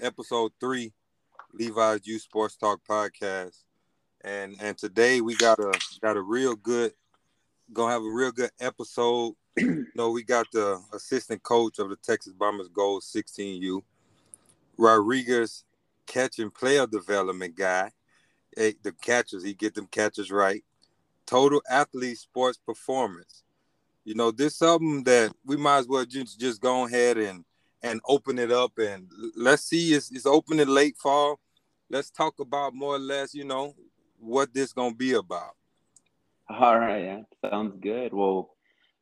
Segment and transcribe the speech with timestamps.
[0.00, 0.92] episode three,
[1.52, 3.64] Levi's Youth Sports Talk podcast,
[4.22, 6.92] and and today we got a got a real good,
[7.72, 9.34] gonna have a real good episode.
[9.56, 13.82] you know, we got the assistant coach of the Texas Bombers Gold 16U,
[14.76, 15.64] Rodriguez,
[16.06, 17.90] catch and player development guy.
[18.56, 20.64] Hey, the catchers, he get them catchers right.
[21.26, 23.42] Total athlete sports performance.
[24.04, 27.44] You know, this something that we might as well just, just go ahead and
[27.82, 31.38] and open it up and let's see it's, it's open in late fall.
[31.90, 33.74] Let's talk about more or less you know
[34.18, 35.56] what this gonna be about.
[36.48, 38.12] All right yeah sounds good.
[38.12, 38.50] Well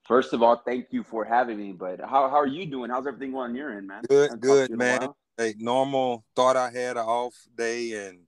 [0.05, 2.91] first of all thank you for having me but how, how are you doing?
[2.91, 4.03] How's everything going on your end man?
[4.09, 5.09] Good good man.
[5.37, 8.21] hey normal thought i had an off day and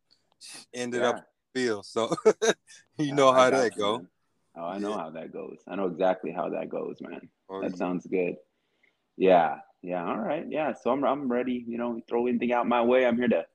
[0.75, 1.09] ended yeah.
[1.09, 1.25] up
[1.55, 2.15] field so
[2.99, 3.97] you know how that you, go.
[3.97, 4.09] man.
[4.57, 4.99] oh i know yeah.
[4.99, 5.59] how that goes.
[5.67, 7.29] I know exactly how that goes man.
[7.49, 7.77] Oh, that yeah.
[7.77, 8.37] sounds good.
[9.17, 10.75] Yeah yeah, all right, yeah.
[10.75, 11.65] So I'm I'm ready.
[11.67, 13.07] You know, throw anything out my way.
[13.07, 13.47] I'm here to,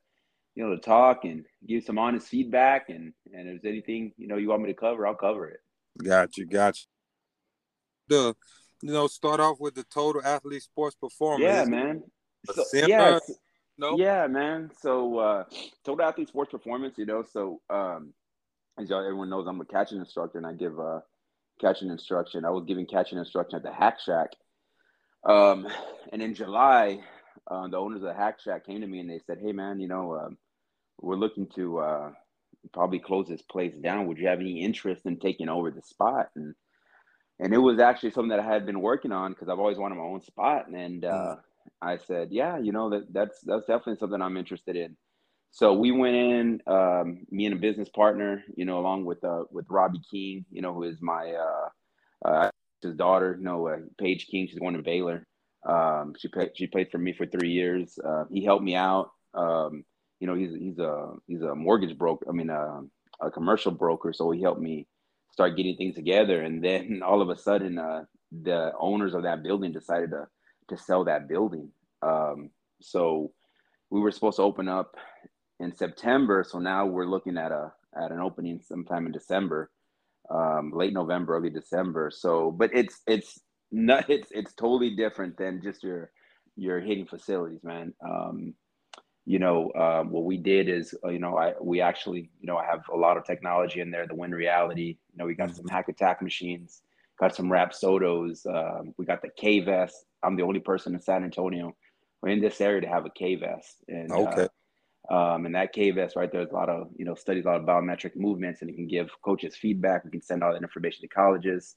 [0.56, 2.90] you know, to talk and give some honest feedback.
[2.90, 5.60] And and if there's anything you know you want me to cover, I'll cover it.
[6.04, 6.86] Got you, got you.
[8.08, 8.36] The,
[8.82, 11.44] you know, start off with the total athlete sports performance.
[11.44, 12.02] Yeah, man.
[12.52, 13.20] So, yeah,
[13.78, 13.96] no.
[14.00, 14.72] Yeah, man.
[14.82, 15.44] So uh
[15.86, 16.98] total athlete sports performance.
[16.98, 18.12] You know, so um,
[18.80, 21.02] as y'all everyone knows, I'm a catching instructor, and I give uh
[21.62, 22.44] catching instruction.
[22.44, 24.32] I was giving catching instruction at the Hack Shack
[25.26, 25.68] um,
[26.12, 27.00] and in July,
[27.50, 29.80] uh, the owners of the Hack Shack came to me and they said, "Hey, man,
[29.80, 30.30] you know, uh,
[31.02, 32.12] we're looking to uh,
[32.74, 34.08] probably close this place down.
[34.08, 36.56] Would you have any interest in taking over the spot?" And
[37.40, 39.96] and it was actually something that I had been working on because I've always wanted
[39.96, 40.68] my own spot.
[40.70, 41.40] And uh, mm.
[41.82, 44.96] I said, "Yeah, you know, that that's that's definitely something I'm interested in."
[45.52, 49.44] So we went in, um, me and a business partner, you know, along with uh,
[49.52, 52.50] with Robbie King, you know, who is my uh, uh,
[52.84, 54.48] his daughter, you know, uh, Paige King.
[54.48, 55.26] She's going to Baylor.
[55.68, 57.98] Um, she played she played for me for three years.
[58.04, 59.12] Uh, he helped me out.
[59.34, 59.84] Um,
[60.20, 62.26] you know, he's he's a he's a mortgage broker.
[62.30, 62.82] I mean, uh,
[63.22, 64.14] a commercial broker.
[64.14, 64.88] So he helped me
[65.32, 66.42] start getting things together.
[66.42, 70.28] And then all of a sudden, uh, the owners of that building decided to
[70.70, 71.70] to sell that building.
[72.02, 72.50] Um,
[72.82, 73.32] so
[73.90, 74.96] we were supposed to open up
[75.60, 76.44] in September.
[76.48, 79.70] So now we're looking at a at an opening sometime in December
[80.30, 82.12] um, late November, early December.
[82.14, 83.40] So, but it's it's
[83.72, 86.12] not it's it's totally different than just your
[86.56, 87.94] your hitting facilities, man.
[88.08, 88.54] Um,
[89.26, 92.58] you know, uh, what we did is, uh, you know, I we actually, you know,
[92.58, 94.06] I have a lot of technology in there.
[94.06, 96.82] The Win Reality, you know, we got some hack attack machines,
[97.20, 100.06] got some Rapsodos, um, we got the K vest.
[100.24, 101.76] I'm the only person in San Antonio
[102.22, 103.78] or in this area to have a K vest.
[103.88, 104.44] And okay.
[104.44, 104.48] Uh,
[105.10, 107.50] um, and that K vest right there is a lot of, you know, studies a
[107.50, 110.06] lot of biometric movements and it can give coaches feedback.
[110.06, 111.76] We can send all that information to colleges.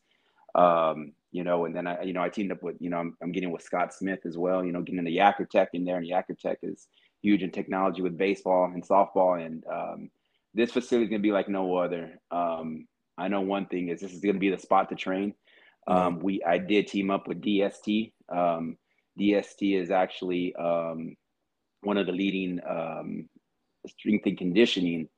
[0.54, 3.16] Um, you know, and then I, you know, I teamed up with, you know, I'm,
[3.22, 6.06] I'm getting with Scott Smith as well, you know, getting the Yakkertech in there and
[6.06, 6.86] Yakkertech is
[7.20, 9.44] huge in technology with baseball and softball.
[9.44, 10.10] And um,
[10.54, 12.20] this facility is going to be like no other.
[12.30, 12.86] Um,
[13.18, 15.34] I know one thing is this is going to be the spot to train.
[15.88, 18.12] Um, we, I did team up with DST.
[18.28, 18.76] Um,
[19.18, 21.16] DST is actually, um,
[21.86, 23.28] one of the leading um,
[23.86, 25.08] strength and conditioning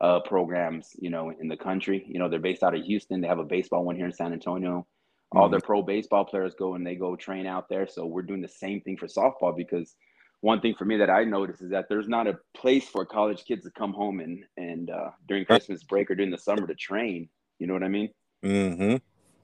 [0.00, 2.04] uh, programs, you know, in the country.
[2.08, 3.20] You know, they're based out of Houston.
[3.20, 4.78] They have a baseball one here in San Antonio.
[4.78, 5.38] Mm-hmm.
[5.38, 7.86] All their pro baseball players go and they go train out there.
[7.86, 9.94] So we're doing the same thing for softball because
[10.40, 13.44] one thing for me that I noticed is that there's not a place for college
[13.44, 16.74] kids to come home and and uh, during Christmas break or during the summer to
[16.74, 17.28] train.
[17.58, 18.10] You know what I mean?
[18.44, 18.96] Mm-hmm.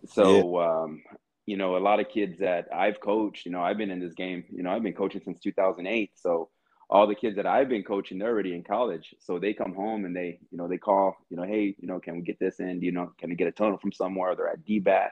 [0.07, 0.83] So yeah.
[0.83, 1.03] um,
[1.47, 4.15] you know, a lot of kids that I've coached, you know, I've been in this
[4.15, 6.13] game, you know, I've been coaching since 2008.
[6.15, 6.51] So
[6.93, 9.15] all the kids that I've been coaching, they're already in college.
[9.19, 11.99] So they come home and they, you know, they call, you know, hey, you know,
[11.99, 12.83] can we get this in?
[12.83, 14.37] You know, can we get a tunnel from somewhere?
[14.37, 15.09] They're at DBAT.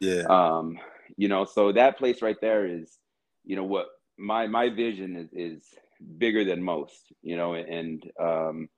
[0.00, 0.22] Yeah.
[0.30, 0.78] Um,
[1.16, 2.96] you know, so that place right there is,
[3.44, 3.86] you know, what
[4.16, 5.64] my my vision is is
[6.16, 8.68] bigger than most, you know, and um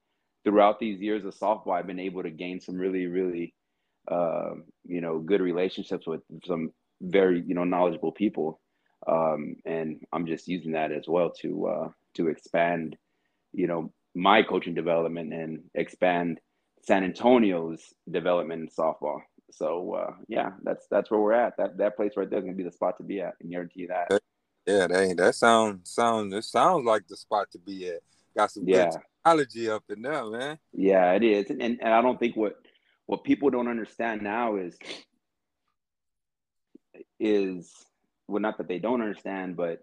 [0.45, 3.53] throughout these years of softball, I've been able to gain some really, really
[4.11, 4.55] uh,
[4.87, 6.73] you know, good relationships with some
[7.03, 8.59] very you know knowledgeable people
[9.07, 12.97] um, and i'm just using that as well to uh, to expand
[13.53, 16.41] you know my coaching development and expand
[16.83, 19.21] san antonio's development in softball.
[19.51, 21.57] So uh, yeah that's that's where we're at.
[21.57, 23.35] That that place right there is going to be the spot to be at.
[23.41, 24.21] And guarantee you that.
[24.67, 28.01] Yeah that, that sounds sounds it sounds like the spot to be at.
[28.37, 28.91] Got some yeah.
[28.91, 30.59] good technology up in there man.
[30.73, 31.51] Yeah it is.
[31.51, 32.57] And, and i don't think what
[33.07, 34.77] what people don't understand now is
[37.19, 37.73] is
[38.29, 39.81] well not that they don't understand but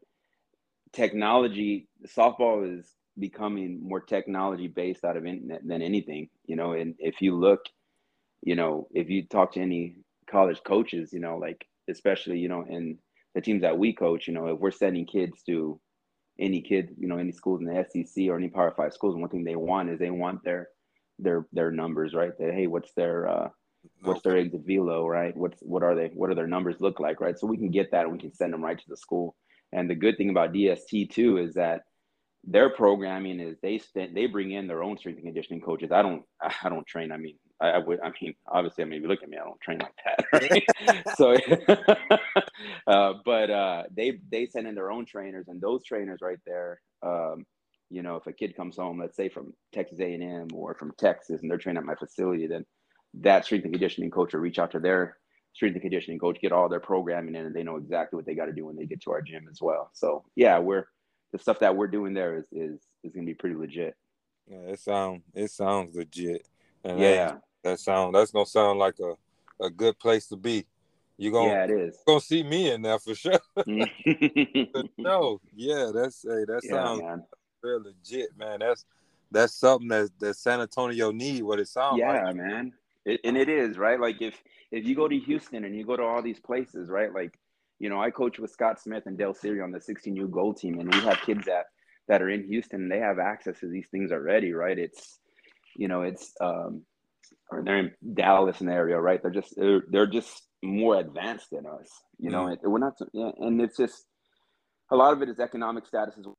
[0.93, 6.95] technology softball is becoming more technology based out of internet than anything you know and
[6.99, 7.61] if you look
[8.41, 9.95] you know if you talk to any
[10.29, 12.97] college coaches you know like especially you know in
[13.33, 15.79] the teams that we coach you know if we're sending kids to
[16.39, 19.29] any kid, you know, any schools in the SEC or any Power Five schools, one
[19.29, 20.69] thing they want is they want their
[21.19, 22.37] their their numbers, right?
[22.37, 23.49] That hey, what's their uh,
[24.01, 25.35] what's their exit velo, right?
[25.35, 26.07] What's what are they?
[26.13, 27.37] What are their numbers look like, right?
[27.37, 29.35] So we can get that and we can send them right to the school.
[29.71, 31.81] And the good thing about DST too is that
[32.47, 35.91] their programming is they spend they bring in their own strength and conditioning coaches.
[35.91, 37.11] I don't I don't train.
[37.11, 39.37] I mean I, I would I mean obviously I mean if you look at me
[39.37, 40.25] I don't train like that.
[40.35, 41.07] Right?
[41.15, 41.35] so
[42.87, 46.81] uh, but uh, they they send in their own trainers and those trainers right there.
[47.01, 47.45] Um,
[47.89, 51.41] you know if a kid comes home let's say from Texas A&M or from Texas
[51.41, 52.65] and they're training at my facility then
[53.21, 55.17] that strength and conditioning coach will reach out to their
[55.53, 58.35] strength and conditioning coach, get all their programming in, and they know exactly what they
[58.35, 59.89] got to do when they get to our gym as well.
[59.93, 60.85] So yeah, we're
[61.31, 63.95] the stuff that we're doing there is is is gonna be pretty legit.
[64.47, 66.47] Yeah, it sounds it sounds legit.
[66.83, 69.15] And yeah, that, that sound that's gonna sound like a,
[69.63, 70.65] a good place to be.
[71.17, 71.97] You gonna yeah, it is.
[72.05, 73.39] Gonna see me in there for sure.
[74.97, 77.23] no, yeah, that's hey, that yeah, sounds man.
[77.63, 78.59] real legit, man.
[78.59, 78.85] That's
[79.31, 81.43] that's something that that San Antonio need.
[81.43, 82.35] What it sounds yeah, like.
[82.35, 82.73] Yeah, man.
[83.05, 83.99] It, and it is right.
[83.99, 84.41] Like if
[84.71, 87.13] if you go to Houston and you go to all these places, right?
[87.13, 87.37] Like,
[87.79, 90.79] you know, I coach with Scott Smith and Dale Siri on the 16U Gold team,
[90.79, 91.65] and we have kids that
[92.07, 94.77] that are in Houston and they have access to these things already, right?
[94.77, 95.19] It's,
[95.75, 96.83] you know, it's um,
[97.49, 99.21] or they're in Dallas and area, right?
[99.21, 102.45] They're just they're, they're just more advanced than us, you know.
[102.45, 102.57] Mm.
[102.61, 104.05] And we're not, yeah, and it's just
[104.91, 106.37] a lot of it is economic status as well.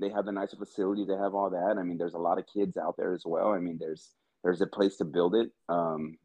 [0.00, 1.76] They have the nicer facility, they have all that.
[1.78, 3.48] I mean, there's a lot of kids out there as well.
[3.48, 4.10] I mean, there's
[4.42, 5.50] there's a place to build it.
[5.68, 6.16] Um,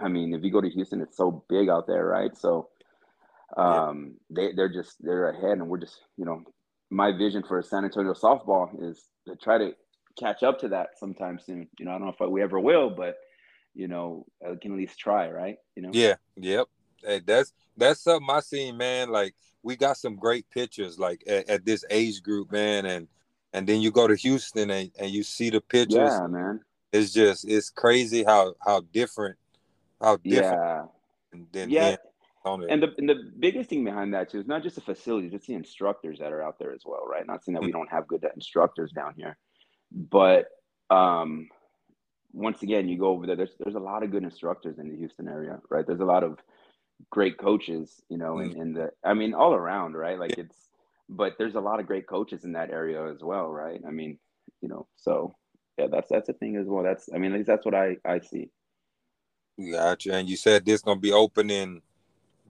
[0.00, 2.36] I mean, if you go to Houston, it's so big out there, right?
[2.36, 2.68] So
[3.56, 4.48] um, yeah.
[4.48, 6.42] they they're just they're ahead, and we're just you know,
[6.90, 9.72] my vision for San Antonio softball is to try to
[10.18, 11.68] catch up to that sometime soon.
[11.78, 13.16] You know, I don't know if we ever will, but
[13.74, 15.56] you know, I can at least try, right?
[15.76, 15.90] You know.
[15.92, 16.14] Yeah.
[16.36, 16.66] Yep.
[17.04, 19.10] Hey, that's that's something I seen, man.
[19.10, 23.08] Like we got some great pictures, like at, at this age group, man, and
[23.52, 26.10] and then you go to Houston and, and you see the pictures.
[26.10, 26.60] Yeah, man.
[26.92, 29.36] It's just it's crazy how how different
[30.00, 30.58] how different.
[30.58, 30.84] Yeah.
[31.52, 31.96] Than yeah.
[32.70, 35.46] And the and the biggest thing behind that too is not just the facilities, it's
[35.46, 37.26] the instructors that are out there as well, right?
[37.26, 37.72] Not saying that we mm.
[37.72, 39.36] don't have good instructors down here,
[39.92, 40.46] but
[40.88, 41.48] um,
[42.32, 43.36] once again, you go over there.
[43.36, 45.86] There's there's a lot of good instructors in the Houston area, right?
[45.86, 46.38] There's a lot of
[47.10, 48.52] great coaches, you know, mm.
[48.52, 50.18] in, in the I mean all around, right?
[50.18, 50.56] Like it's
[51.08, 53.80] but there's a lot of great coaches in that area as well, right?
[53.86, 54.18] I mean,
[54.60, 55.36] you know, so
[55.78, 56.82] yeah, that's that's a thing as well.
[56.82, 58.50] That's I mean, at least that's what I I see.
[59.72, 60.14] Gotcha.
[60.14, 61.82] And you said this gonna be open in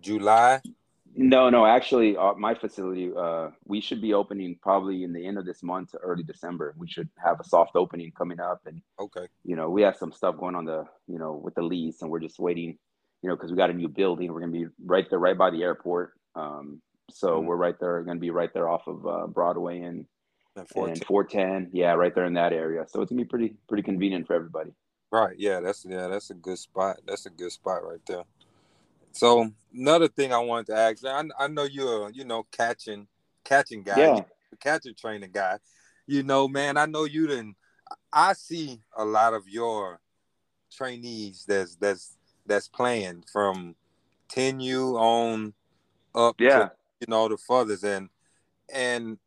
[0.00, 0.60] July.
[1.14, 1.66] No, no.
[1.66, 5.62] Actually, uh, my facility, uh, we should be opening probably in the end of this
[5.62, 6.74] month, to early December.
[6.76, 10.12] We should have a soft opening coming up, and okay, you know, we have some
[10.12, 12.78] stuff going on the, you know, with the lease, and we're just waiting,
[13.22, 14.32] you know, because we got a new building.
[14.32, 16.12] We're gonna be right there, right by the airport.
[16.34, 16.80] Um,
[17.10, 17.46] so mm-hmm.
[17.46, 20.06] we're right there, gonna be right there off of uh, Broadway and
[20.58, 21.70] and 410.
[21.72, 22.86] Yeah, right there in that area.
[22.88, 24.72] So it's gonna be pretty pretty convenient for everybody.
[25.10, 25.36] Right.
[25.38, 26.98] Yeah, that's yeah, that's a good spot.
[27.06, 28.24] That's a good spot right there.
[29.12, 33.06] So another thing I wanted to ask, I, I know you're you know catching
[33.44, 34.20] catching guy, yeah.
[34.60, 35.58] catching training guy.
[36.06, 37.56] You know, man, I know you didn't.
[38.12, 40.00] I see a lot of your
[40.70, 42.16] trainees that's that's
[42.46, 43.74] that's playing from
[44.30, 45.54] 10U on
[46.14, 46.58] up yeah.
[46.58, 48.08] to you know the fathers and
[48.72, 49.18] and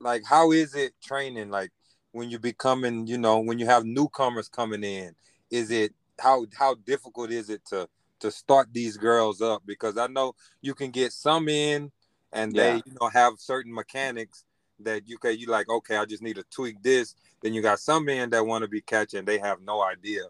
[0.00, 1.50] like how is it training?
[1.50, 1.70] Like
[2.12, 5.14] when you're becoming you know when you have newcomers coming in
[5.50, 7.88] is it how how difficult is it to
[8.20, 9.62] to start these girls up?
[9.64, 11.90] Because i know you can get some in
[12.32, 12.62] and yeah.
[12.62, 14.44] they you know have certain mechanics
[14.80, 17.14] that you can you like okay i just need to tweak this.
[17.42, 20.22] Then you got some men that want to be catching they have no idea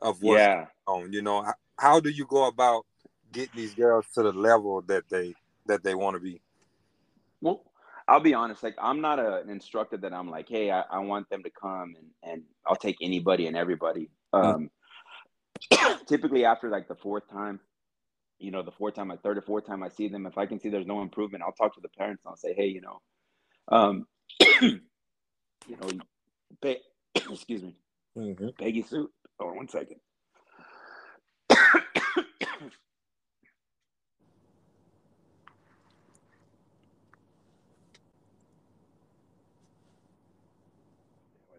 [0.00, 0.66] of what's yeah.
[0.86, 1.42] on you know?
[1.42, 2.84] How, how do you go about
[3.32, 5.34] getting these girls to the level that they
[5.66, 6.40] that they want to be?
[7.40, 7.65] Well
[8.08, 10.98] I'll be honest, like I'm not a, an instructor that I'm like, hey, I, I,
[11.00, 14.10] want them to come and, and I'll take anybody and everybody.
[14.32, 14.70] Mm-hmm.
[15.76, 17.58] Um, typically after like the fourth time,
[18.38, 20.46] you know, the fourth time, like third or fourth time I see them, if I
[20.46, 22.80] can see there's no improvement, I'll talk to the parents and I'll say, hey, you
[22.80, 23.00] know,
[23.68, 24.06] um,
[24.62, 24.80] you
[25.68, 25.88] know,
[26.62, 26.78] pay,
[27.14, 27.74] excuse me,
[28.16, 28.48] mm-hmm.
[28.58, 29.10] Peggy Sue.
[29.38, 29.96] Hold on one second.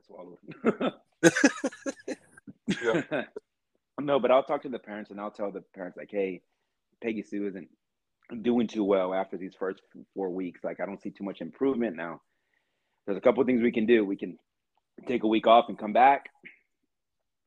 [0.08, 0.38] swallowed.
[0.47, 0.47] yeah.
[4.02, 6.42] No, but I'll talk to the parents and I'll tell the parents like, hey,
[7.04, 7.70] Peggy Sue isn't
[8.44, 9.82] doing too well after these first
[10.16, 10.62] four weeks.
[10.64, 12.22] Like I don't see too much improvement now.
[13.06, 14.06] There's a couple of things we can do.
[14.06, 14.38] We can
[15.08, 16.26] take a week off and come back.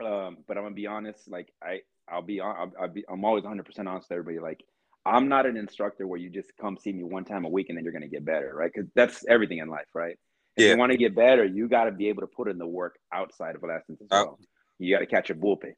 [0.05, 1.31] Um, but I'm gonna be honest.
[1.31, 2.57] Like I, I'll be on.
[2.57, 3.05] I'll, I'll be.
[3.11, 4.43] I'm always 100 percent honest with everybody.
[4.43, 4.61] Like
[5.07, 7.77] I'm not an instructor where you just come see me one time a week and
[7.79, 8.71] then you're to get better, right?
[8.75, 10.19] Because that's everything in life, right?
[10.57, 10.73] If yeah.
[10.73, 12.99] you want to get better, you got to be able to put in the work
[13.13, 14.39] outside of lessons as uh, well.
[14.41, 14.45] Oh.
[14.79, 15.75] You got to catch a bullpen.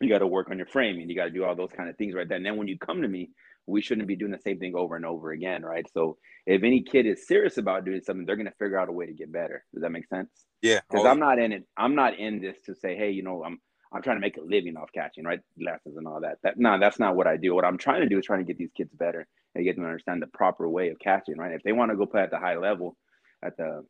[0.00, 1.08] You got to work on your framing.
[1.08, 2.38] You got to do all those kind of things right then.
[2.38, 3.30] And then when you come to me,
[3.66, 5.86] we shouldn't be doing the same thing over and over again, right?
[5.92, 8.92] So if any kid is serious about doing something, they're going to figure out a
[8.92, 9.64] way to get better.
[9.74, 10.28] Does that make sense?
[10.62, 10.80] Yeah.
[10.88, 11.64] Because oh, I'm not in it.
[11.76, 13.58] I'm not in this to say, hey, you know, I'm
[13.92, 15.40] I'm trying to make a living off catching, right?
[15.58, 16.38] Lessons and all that.
[16.42, 17.54] That no, that's not what I do.
[17.54, 19.84] What I'm trying to do is trying to get these kids better and get them
[19.84, 21.52] to understand the proper way of catching, right?
[21.52, 22.96] If they want to go play at the high level,
[23.44, 23.84] at the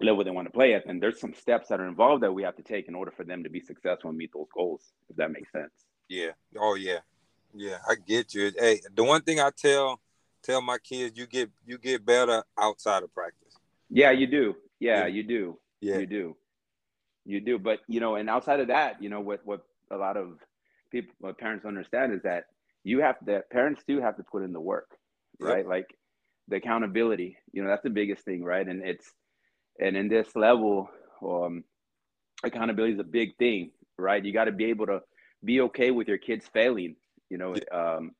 [0.00, 2.42] level they want to play at, then there's some steps that are involved that we
[2.42, 4.92] have to take in order for them to be successful and meet those goals.
[5.08, 5.72] If that makes sense.
[6.08, 6.30] Yeah.
[6.58, 6.98] Oh yeah.
[7.54, 8.52] Yeah, I get you.
[8.56, 10.00] Hey, the one thing I tell
[10.42, 13.54] tell my kids, you get you get better outside of practice.
[13.88, 14.54] Yeah, you do.
[14.78, 15.06] Yeah, yeah.
[15.06, 15.58] you do.
[15.80, 16.36] Yeah, you do.
[17.24, 17.58] You do.
[17.58, 20.38] But you know, and outside of that, you know, what what a lot of
[20.90, 22.44] people, what parents understand is that
[22.84, 24.90] you have that parents do have to put in the work,
[25.40, 25.58] right?
[25.58, 25.66] Yep.
[25.66, 25.98] Like
[26.48, 27.38] the accountability.
[27.52, 28.66] You know, that's the biggest thing, right?
[28.66, 29.10] And it's
[29.80, 30.90] and in this level,
[31.22, 31.64] um,
[32.44, 34.24] accountability is a big thing, right?
[34.24, 35.00] You got to be able to
[35.44, 36.96] be okay with your kids failing
[37.30, 38.12] you know, um,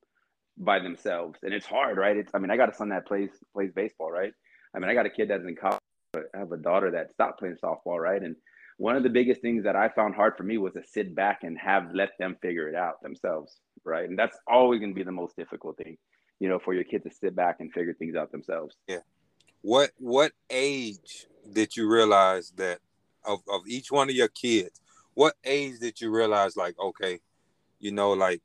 [0.57, 1.39] by themselves.
[1.43, 2.17] And it's hard, right?
[2.17, 4.33] It's I mean, I got a son that plays plays baseball, right?
[4.75, 5.79] I mean, I got a kid that's in college.
[6.15, 8.21] I have a daughter that stopped playing softball, right?
[8.21, 8.35] And
[8.77, 11.39] one of the biggest things that I found hard for me was to sit back
[11.43, 14.07] and have let them figure it out themselves, right?
[14.07, 15.97] And that's always going to be the most difficult thing,
[16.39, 18.75] you know, for your kid to sit back and figure things out themselves.
[18.87, 18.99] Yeah.
[19.61, 22.79] What what age did you realize that
[23.25, 24.81] of of each one of your kids?
[25.13, 27.19] What age did you realize like okay,
[27.79, 28.41] you know, like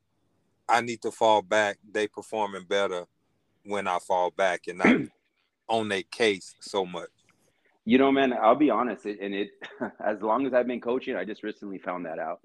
[0.69, 1.79] I need to fall back.
[1.91, 3.07] They performing better
[3.65, 4.97] when I fall back and not
[5.69, 7.11] on their case so much.
[7.85, 9.51] You know, man, I'll be honest, and it
[10.05, 12.41] as long as I've been coaching, I just recently found that out.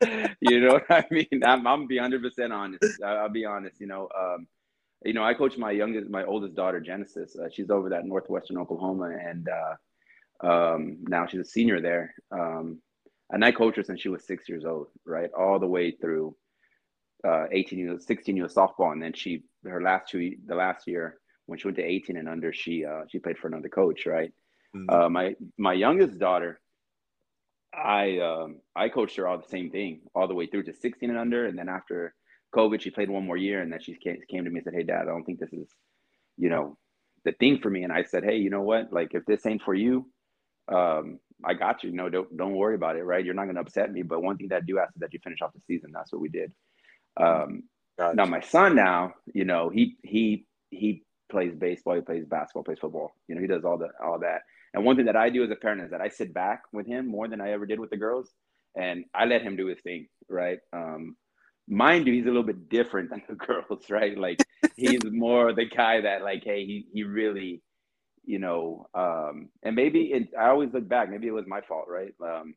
[0.40, 1.42] you know what I mean?
[1.44, 2.84] I'm, I'm be hundred percent honest.
[3.04, 3.80] I'll be honest.
[3.80, 4.46] You know, um,
[5.04, 7.36] you know, I coach my youngest, my oldest daughter, Genesis.
[7.36, 12.14] Uh, she's over at northwestern Oklahoma, and uh, um, now she's a senior there.
[12.32, 12.80] Um,
[13.30, 16.34] and I coached her since she was six years old, right, all the way through
[17.26, 21.18] uh, 18 years, 16 years softball, and then she her last two the last year
[21.46, 24.32] when she went to 18 and under, she uh, she played for another coach, right?
[24.76, 24.90] Mm-hmm.
[24.90, 26.60] Uh, my my youngest daughter,
[27.72, 31.08] I um, I coached her all the same thing all the way through to 16
[31.08, 32.14] and under, and then after
[32.54, 34.74] COVID, she played one more year, and then she came, came to me and said,
[34.74, 35.68] "Hey, Dad, I don't think this is,
[36.36, 36.76] you know,
[37.24, 38.92] the thing for me." And I said, "Hey, you know what?
[38.92, 40.06] Like, if this ain't for you,
[40.68, 41.92] um, I got you.
[41.92, 43.04] No, don't don't worry about it.
[43.04, 43.24] Right?
[43.24, 44.02] You're not going to upset me.
[44.02, 45.90] But one thing that I do ask is that you finish off the season.
[45.92, 46.52] That's what we did.
[47.16, 47.64] Um,
[47.98, 48.16] gotcha.
[48.16, 52.78] Now my son now, you know, he he he plays baseball, he plays basketball, plays
[52.80, 53.12] football.
[53.28, 54.42] You know, he does all the all that.
[54.74, 56.86] And one thing that I do as a parent is that I sit back with
[56.86, 58.30] him more than I ever did with the girls,
[58.76, 60.08] and I let him do his thing.
[60.28, 60.58] Right.
[60.72, 61.16] Um,
[61.68, 64.16] mind you, he's a little bit different than the girls, right?
[64.16, 64.44] Like
[64.76, 67.62] he's more the guy that like, hey, he he really,
[68.24, 71.86] you know, um, and maybe it, I always look back, maybe it was my fault,
[71.88, 72.14] right?
[72.22, 72.54] Um,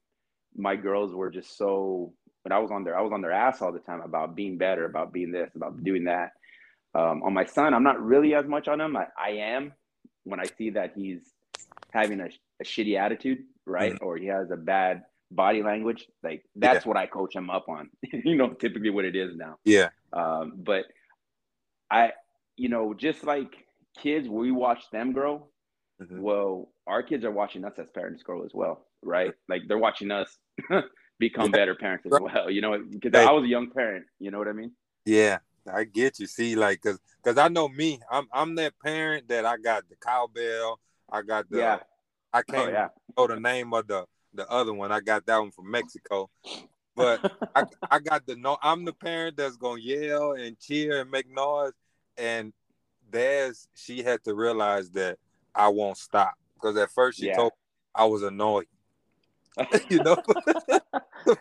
[0.55, 2.13] my girls were just so
[2.43, 4.57] but I was on their I was on their ass all the time about being
[4.57, 6.31] better, about being this, about doing that.
[6.93, 8.97] Um, on my son, I'm not really as much on him.
[8.97, 9.73] I, I am
[10.23, 11.21] when I see that he's
[11.91, 14.05] having a, a shitty attitude, right, mm-hmm.
[14.05, 16.07] or he has a bad body language.
[16.23, 16.89] Like that's yeah.
[16.89, 17.89] what I coach him up on.
[18.13, 19.57] you know, typically what it is now.
[19.65, 19.89] Yeah.
[20.13, 20.85] Um, but
[21.89, 22.11] I,
[22.57, 23.55] you know, just like
[23.97, 25.47] kids, we watch them grow.
[26.01, 26.21] Mm-hmm.
[26.21, 29.33] Well, our kids are watching us as parents grow as well, right?
[29.47, 30.37] Like they're watching us
[31.19, 32.49] become better parents as well.
[32.49, 34.05] You know, because I was a young parent.
[34.19, 34.71] You know what I mean?
[35.05, 35.39] Yeah,
[35.71, 36.27] I get you.
[36.27, 37.99] See, like, cause, cause I know me.
[38.09, 40.79] I'm, I'm that parent that I got the cowbell.
[41.11, 41.59] I got the.
[41.59, 41.79] Yeah.
[42.33, 42.87] I oh, can't oh, yeah.
[43.17, 44.91] know the name of the the other one.
[44.91, 46.29] I got that one from Mexico.
[46.93, 48.57] But I, I got the no.
[48.61, 51.71] I'm the parent that's gonna yell and cheer and make noise.
[52.17, 52.51] And
[53.09, 55.17] there's she had to realize that
[55.55, 57.37] I won't stop because at first she yeah.
[57.37, 57.53] told
[57.95, 58.65] I was annoyed.
[59.89, 60.17] you know.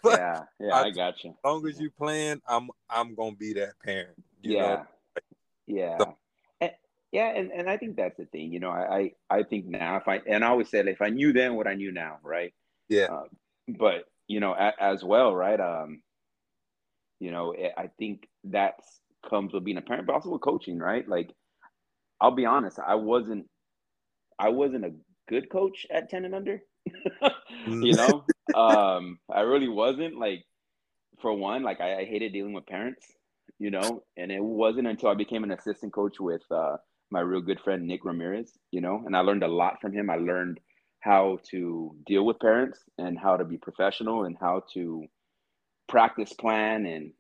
[0.05, 1.31] yeah, yeah, I, I, got you.
[1.31, 4.23] As long as you plan, I'm I'm gonna be that parent.
[4.43, 4.87] yeah, know?
[5.67, 6.17] yeah, so,
[7.13, 8.53] yeah, and, and I think that's the thing.
[8.53, 11.09] You know, I, I I think now if I and I always said if I
[11.09, 12.55] knew then what I knew now, right?
[12.91, 13.07] Yeah.
[13.07, 13.29] Um,
[13.79, 15.59] but you know, a, as well, right?
[15.59, 16.03] Um,
[17.21, 18.75] you know, I think that
[19.29, 21.09] comes with being a parent, but also with coaching, right?
[21.09, 21.31] Like,
[22.21, 23.47] I'll be honest, I wasn't,
[24.39, 24.93] I wasn't a
[25.29, 26.63] good coach at ten and under.
[27.67, 30.45] You know, um, I really wasn't like,
[31.21, 33.07] for one, like I, I, hated dealing with parents,
[33.59, 36.77] you know, and it wasn't until I became an assistant coach with uh,
[37.11, 40.09] my real good friend Nick Ramirez, you know, and I learned a lot from him.
[40.09, 40.59] I learned
[41.01, 45.05] how to deal with parents and how to be professional and how to
[45.89, 47.13] practice plan and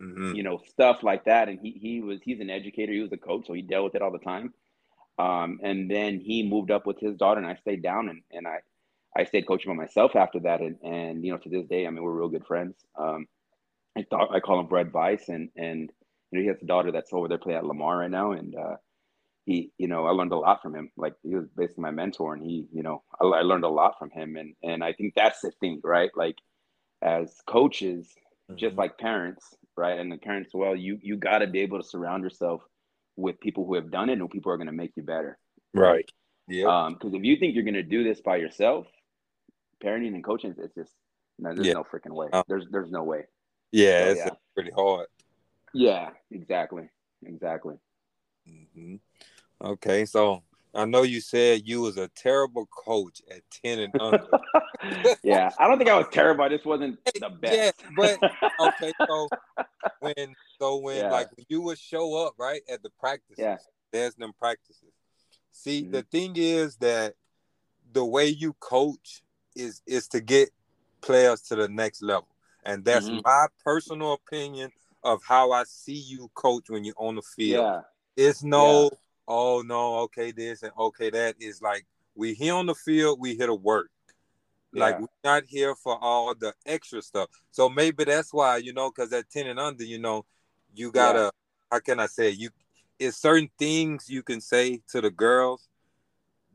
[0.00, 0.34] mm-hmm.
[0.34, 1.48] you know, stuff like that.
[1.48, 3.94] And he he was he's an educator, he was a coach, so he dealt with
[3.94, 4.52] it all the time.
[5.18, 8.46] Um, and then he moved up with his daughter, and I stayed down, and, and
[8.46, 8.58] I
[9.16, 11.90] I stayed coaching by myself after that, and and you know to this day, I
[11.90, 12.76] mean we're real good friends.
[12.96, 13.26] Um,
[13.96, 15.90] I thought I call him Brett Vice, and and
[16.30, 18.54] you know he has a daughter that's over there playing at Lamar right now, and
[18.54, 18.76] uh,
[19.46, 20.90] he you know I learned a lot from him.
[20.96, 23.98] Like he was basically my mentor, and he you know I, I learned a lot
[23.98, 26.10] from him, and and I think that's the thing, right?
[26.14, 26.36] Like
[27.00, 28.12] as coaches,
[28.50, 28.58] mm-hmm.
[28.58, 29.98] just like parents, right?
[29.98, 32.62] And the parents, well, you you got to be able to surround yourself
[33.16, 35.38] with people who have done it and people are going to make you better.
[35.72, 36.10] Right.
[36.48, 36.66] Yeah.
[36.66, 38.86] Um, because if you think you're going to do this by yourself,
[39.82, 40.92] parenting and coaching, it's just
[41.38, 41.74] no, there's yeah.
[41.74, 42.28] no freaking way.
[42.32, 43.24] Uh, there's there's no way.
[43.72, 44.30] Yeah, so, it's yeah.
[44.54, 45.06] pretty hard.
[45.74, 46.88] Yeah, exactly,
[47.24, 47.76] exactly.
[48.48, 48.96] Mm-hmm.
[49.62, 50.42] Okay, so
[50.74, 54.26] I know you said you was a terrible coach at ten and under.
[55.22, 56.44] yeah, I don't think I was terrible.
[56.44, 57.54] I just wasn't the best.
[57.54, 58.18] Yeah, but
[58.60, 59.28] okay, so
[60.00, 61.10] when so when yeah.
[61.10, 63.56] like you would show up right at the practices, yeah.
[63.92, 64.92] there's them practices.
[65.52, 65.92] See, mm-hmm.
[65.92, 67.14] the thing is that
[67.92, 69.22] the way you coach
[69.54, 70.50] is is to get
[71.00, 72.28] players to the next level.
[72.64, 73.20] And that's mm-hmm.
[73.24, 74.70] my personal opinion
[75.02, 77.64] of how I see you coach when you're on the field.
[77.64, 77.80] Yeah.
[78.16, 78.88] It's no, yeah.
[79.28, 83.34] Oh no, okay, this and okay, that is like we here on the field, we
[83.34, 83.90] here to work.
[84.72, 84.84] Yeah.
[84.84, 87.28] Like we're not here for all the extra stuff.
[87.50, 90.24] So maybe that's why, you know, because at 10 and under, you know,
[90.74, 91.30] you gotta yeah.
[91.72, 92.50] how can I say you
[92.98, 95.68] it's certain things you can say to the girls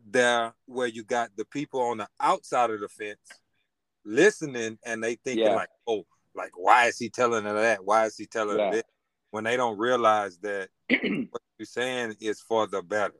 [0.10, 3.20] there where you got the people on the outside of the fence
[4.04, 5.56] listening and they thinking yeah.
[5.56, 7.84] like, oh, like why is he telling her that?
[7.84, 8.84] Why is he telling her this?
[9.32, 13.16] When they don't realize that what you're saying is for the better.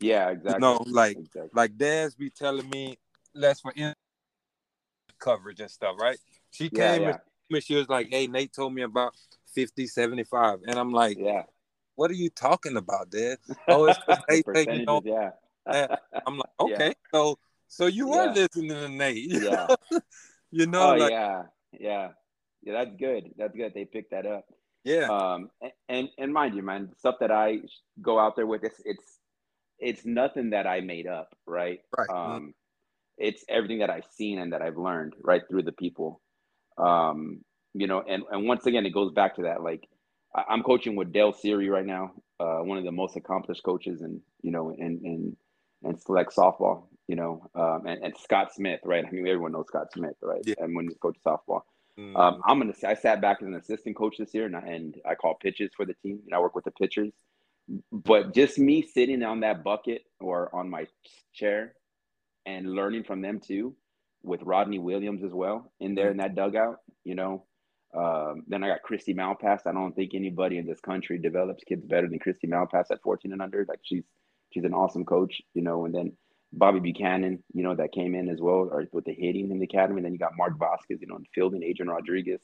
[0.00, 0.60] Yeah, exactly.
[0.60, 1.50] Know, like exactly.
[1.54, 2.98] like Daz be telling me
[3.34, 3.94] less for in
[5.18, 6.18] coverage and stuff, right?
[6.50, 7.18] She came yeah,
[7.50, 9.14] and she was like, Hey, Nate told me about
[9.54, 10.60] 50, 75.
[10.66, 11.42] And I'm like, Yeah,
[11.94, 13.38] what are you talking about, Dad?
[13.68, 15.30] Oh, it's they say, you know, yeah.
[16.26, 16.92] I'm like, okay, yeah.
[17.12, 17.38] so
[17.68, 19.30] so you were listening to Nate.
[19.42, 19.66] Yeah.
[20.50, 21.42] you know, oh, like, yeah,
[21.78, 22.08] yeah,
[22.62, 22.72] yeah.
[22.72, 23.30] That's good.
[23.36, 23.72] That's good.
[23.74, 24.46] They picked that up.
[24.84, 25.08] Yeah.
[25.08, 25.50] Um,
[25.88, 27.58] and and mind you, man, stuff that I
[28.00, 29.18] go out there with, it's it's
[29.78, 31.80] it's nothing that I made up, right?
[31.96, 32.08] Right.
[32.10, 32.48] Um, mm-hmm.
[33.18, 36.20] it's everything that I've seen and that I've learned, right, through the people.
[36.78, 39.88] Um, you know, and and once again, it goes back to that, like
[40.34, 44.20] I'm coaching with Dale Siri right now, uh, one of the most accomplished coaches and
[44.42, 45.36] you know and in
[45.82, 49.02] and select softball, you know, um, and, and, Scott Smith, right?
[49.06, 50.42] I mean, everyone knows Scott Smith, right?
[50.44, 50.56] Yeah.
[50.58, 51.62] And when he's coach softball,
[52.00, 52.16] mm.
[52.16, 54.60] um, I'm gonna say I sat back as an assistant coach this year, and I,
[54.60, 57.12] and I call pitches for the team, and I work with the pitchers.
[57.92, 60.86] But just me sitting on that bucket or on my
[61.32, 61.74] chair
[62.46, 63.76] and learning from them too,
[64.22, 66.12] with Rodney Williams as well in there mm.
[66.12, 67.44] in that dugout, you know,
[67.94, 69.66] um, then I got Christy Malpass.
[69.66, 73.32] I don't think anybody in this country develops kids better than Christy Malpass at 14
[73.32, 73.64] and under.
[73.68, 74.04] Like she's
[74.50, 75.84] she's an awesome coach, you know.
[75.84, 76.12] And then
[76.52, 79.64] Bobby Buchanan, you know, that came in as well, or with the hitting in the
[79.64, 79.98] academy.
[79.98, 82.40] And then you got Mark Vasquez, you know, in fielding, Adrian Rodriguez.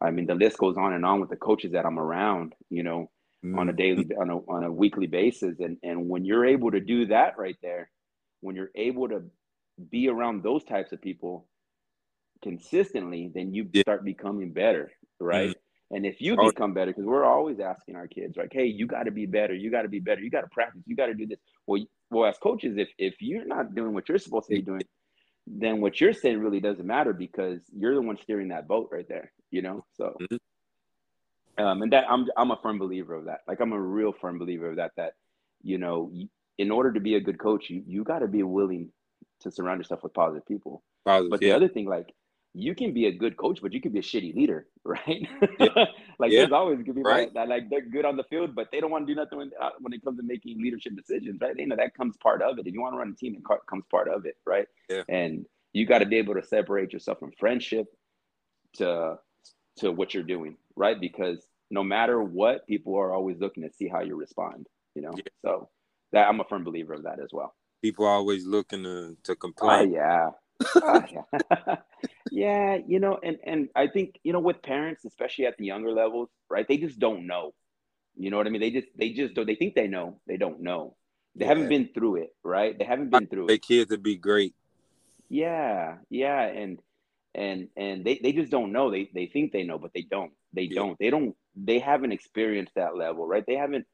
[0.00, 2.82] I mean, the list goes on and on with the coaches that I'm around, you
[2.82, 3.10] know,
[3.44, 3.58] mm-hmm.
[3.58, 5.60] on a daily, on a on a weekly basis.
[5.60, 7.90] And and when you're able to do that right there,
[8.40, 9.22] when you're able to
[9.90, 11.46] be around those types of people,
[12.42, 13.82] consistently, then you yeah.
[13.82, 15.50] start becoming better, right?
[15.50, 15.96] Mm-hmm.
[15.96, 16.50] And if you oh.
[16.50, 19.54] become better, because we're always asking our kids, like, "Hey, you got to be better.
[19.54, 20.20] You got to be better.
[20.20, 20.82] You got to practice.
[20.86, 24.08] You got to do this." Well, well, as coaches, if if you're not doing what
[24.08, 24.82] you're supposed to be doing,
[25.46, 29.08] then what you're saying really doesn't matter because you're the one steering that boat right
[29.08, 29.32] there.
[29.50, 30.16] You know, so.
[30.20, 30.36] Mm-hmm.
[31.56, 33.40] Um, and that I'm I'm a firm believer of that.
[33.46, 34.90] Like I'm a real firm believer of that.
[34.96, 35.12] That
[35.62, 36.12] you know,
[36.58, 38.90] in order to be a good coach, you you got to be willing
[39.40, 40.82] to surround yourself with positive people.
[41.04, 41.54] Positive, but the yeah.
[41.54, 42.12] other thing, like
[42.54, 45.28] you can be a good coach, but you can be a shitty leader, right?
[45.58, 45.68] Yeah.
[46.18, 46.40] like yeah.
[46.40, 47.34] there's always gonna be right.
[47.34, 49.50] that, like they're good on the field, but they don't want to do nothing when,
[49.60, 51.56] uh, when it comes to making leadership decisions, right?
[51.56, 52.66] They know that comes part of it.
[52.66, 54.68] If you want to run a team, it comes part of it, right?
[54.88, 55.02] Yeah.
[55.08, 57.86] And you got to be able to separate yourself from friendship
[58.74, 59.18] to
[59.78, 61.00] to what you're doing, right?
[61.00, 64.68] Because no matter what, people are always looking to see how you respond.
[64.94, 65.24] You know, yeah.
[65.44, 65.68] so
[66.12, 67.54] that I'm a firm believer of that as well.
[67.82, 69.94] People are always looking to to complain.
[69.96, 70.30] Oh, yeah,
[70.82, 71.76] uh, yeah.
[72.34, 75.92] Yeah, you know, and and I think you know with parents, especially at the younger
[75.92, 76.66] levels, right?
[76.66, 77.54] They just don't know.
[78.16, 78.60] You know what I mean?
[78.60, 79.46] They just they just don't.
[79.46, 80.18] They think they know.
[80.26, 80.96] They don't know.
[81.36, 81.50] They yeah.
[81.50, 82.76] haven't been through it, right?
[82.76, 83.48] They haven't been through it.
[83.48, 84.52] They kids would be great.
[85.28, 86.80] Yeah, yeah, and
[87.36, 88.90] and and they, they just don't know.
[88.90, 90.32] They they think they know, but they don't.
[90.52, 90.74] They yeah.
[90.74, 90.98] don't.
[90.98, 91.36] They don't.
[91.54, 93.44] They haven't experienced that level, right?
[93.46, 93.86] They haven't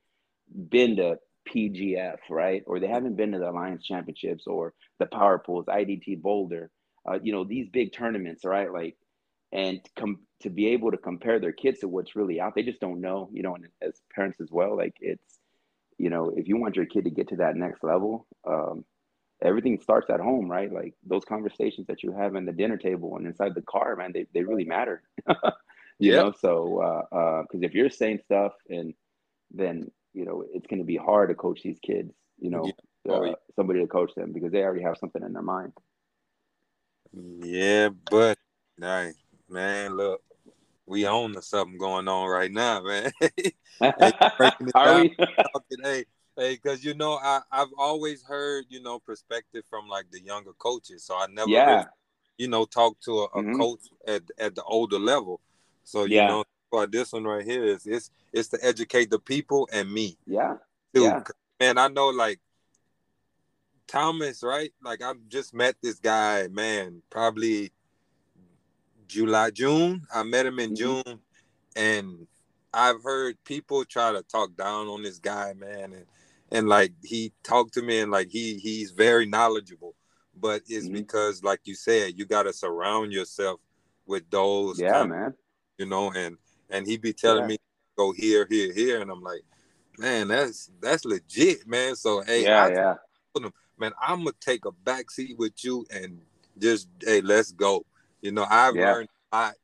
[0.51, 2.63] been to PGF, right?
[2.67, 6.71] Or they haven't been to the Alliance Championships or the Power Pools, IDT Boulder,
[7.09, 8.73] uh, you know, these big tournaments, right?
[8.73, 8.97] Like,
[9.53, 12.81] and com- to be able to compare their kids to what's really out, they just
[12.81, 13.29] don't know.
[13.33, 15.41] You know, and as parents as well, like it's
[15.99, 18.87] you know, if you want your kid to get to that next level, um,
[19.43, 20.73] everything starts at home, right?
[20.73, 24.13] Like those conversations that you have in the dinner table and inside the car, man,
[24.13, 25.03] they, they really matter.
[25.99, 26.25] you yep.
[26.25, 28.95] know, so uh, uh, because if you're saying stuff and
[29.51, 32.73] then you know it's going to be hard to coach these kids, you know, yeah.
[33.09, 35.73] Oh, uh, somebody to coach them because they already have something in their mind.
[37.13, 38.39] Yeah, but
[38.81, 39.13] hey,
[39.49, 40.23] man, look,
[40.87, 43.13] we own the something going on right now, man.
[44.75, 45.17] Are we?
[45.83, 46.05] hey,
[46.37, 50.53] hey, because you know, I I've always heard you know perspective from like the younger
[50.59, 51.71] coaches, so I never, yeah.
[51.71, 51.87] really,
[52.39, 53.59] you know, talked to a, a mm-hmm.
[53.59, 55.41] coach at at the older level.
[55.85, 56.29] So you yeah.
[56.29, 60.17] know, for this one right here is it's it's to educate the people and me.
[60.27, 60.57] Yeah,
[60.95, 61.03] too.
[61.03, 61.23] yeah.
[61.59, 62.41] Man, I know like
[63.91, 64.73] Thomas, right?
[64.83, 67.73] Like I just met this guy, man, probably
[69.09, 70.07] July, June.
[70.15, 71.03] I met him in mm-hmm.
[71.05, 71.21] June,
[71.75, 72.27] and
[72.73, 76.07] I've heard people try to talk down on this guy, man, and
[76.53, 79.97] and like he talked to me and like he he's very knowledgeable,
[80.37, 80.95] but it's mm-hmm.
[80.95, 83.61] because like you said, you got to surround yourself
[84.07, 84.79] with those.
[84.79, 85.35] Yeah, man.
[85.79, 86.37] You know, and
[86.71, 87.49] and he be telling yeah.
[87.49, 87.59] me
[87.97, 89.43] go here, here, here, and I'm like,
[89.99, 91.97] man, that's that's legit, man.
[91.97, 92.95] So hey, yeah, I yeah.
[93.79, 96.21] Man, I'm gonna take a back seat with you and
[96.59, 97.85] just hey, let's go.
[98.21, 98.93] You know, I've yeah.
[98.93, 99.55] learned a lot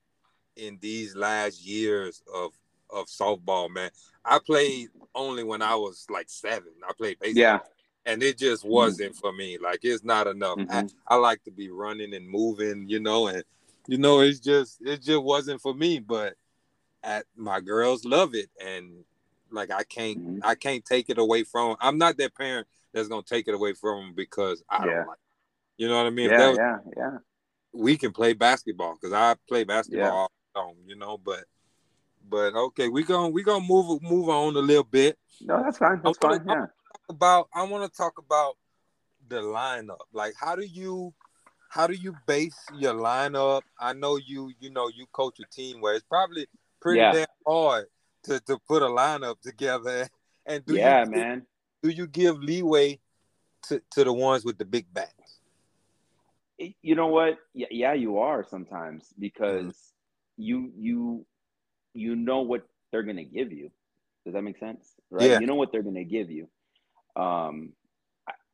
[0.56, 2.52] in these last years of
[2.90, 3.90] of softball, man.
[4.24, 6.72] I played only when I was like seven.
[6.88, 7.40] I played baseball.
[7.40, 7.58] Yeah.
[8.04, 8.72] And it just mm-hmm.
[8.72, 9.20] wasn't mm-hmm.
[9.20, 9.58] for me.
[9.58, 10.58] Like it's not enough.
[10.58, 10.86] Mm-hmm.
[11.08, 13.42] I, I like to be running and moving, you know, and
[13.88, 15.98] you know, it's just it just wasn't for me.
[15.98, 16.34] But
[17.02, 18.48] at my girls love it.
[18.64, 19.04] And
[19.50, 20.38] like I can't mm-hmm.
[20.42, 21.76] I can't take it away from.
[21.80, 24.92] I'm not that parent that's gonna take it away from them because I yeah.
[24.92, 25.82] don't like it.
[25.82, 26.30] You know what I mean?
[26.30, 27.18] Yeah, was, yeah, yeah
[27.76, 30.60] we can play basketball because I play basketball yeah.
[30.60, 31.44] all you know, but
[32.28, 35.18] but okay, we gonna we gonna move move on a little bit.
[35.40, 36.00] No, that's fine.
[36.02, 36.44] That's fine.
[36.48, 36.66] Yeah.
[37.08, 38.54] About I want to talk about
[39.28, 39.98] the lineup.
[40.12, 41.12] Like, how do you
[41.68, 43.62] how do you base your lineup?
[43.78, 46.46] I know you you know you coach a team where it's probably
[46.80, 47.12] pretty yeah.
[47.12, 47.86] damn hard
[48.24, 50.08] to to put a lineup together.
[50.48, 51.46] And do yeah, you, man.
[51.86, 52.98] Do you give leeway
[53.68, 55.38] to to the ones with the big bats?
[56.58, 57.38] you know what?
[57.54, 60.42] Yeah, yeah, you are sometimes because mm-hmm.
[60.42, 61.26] you you
[61.94, 63.70] you know what they're gonna give you.
[64.24, 64.94] Does that make sense?
[65.12, 65.30] Right?
[65.30, 65.38] Yeah.
[65.38, 66.48] You know what they're gonna give you.
[67.14, 67.72] Um,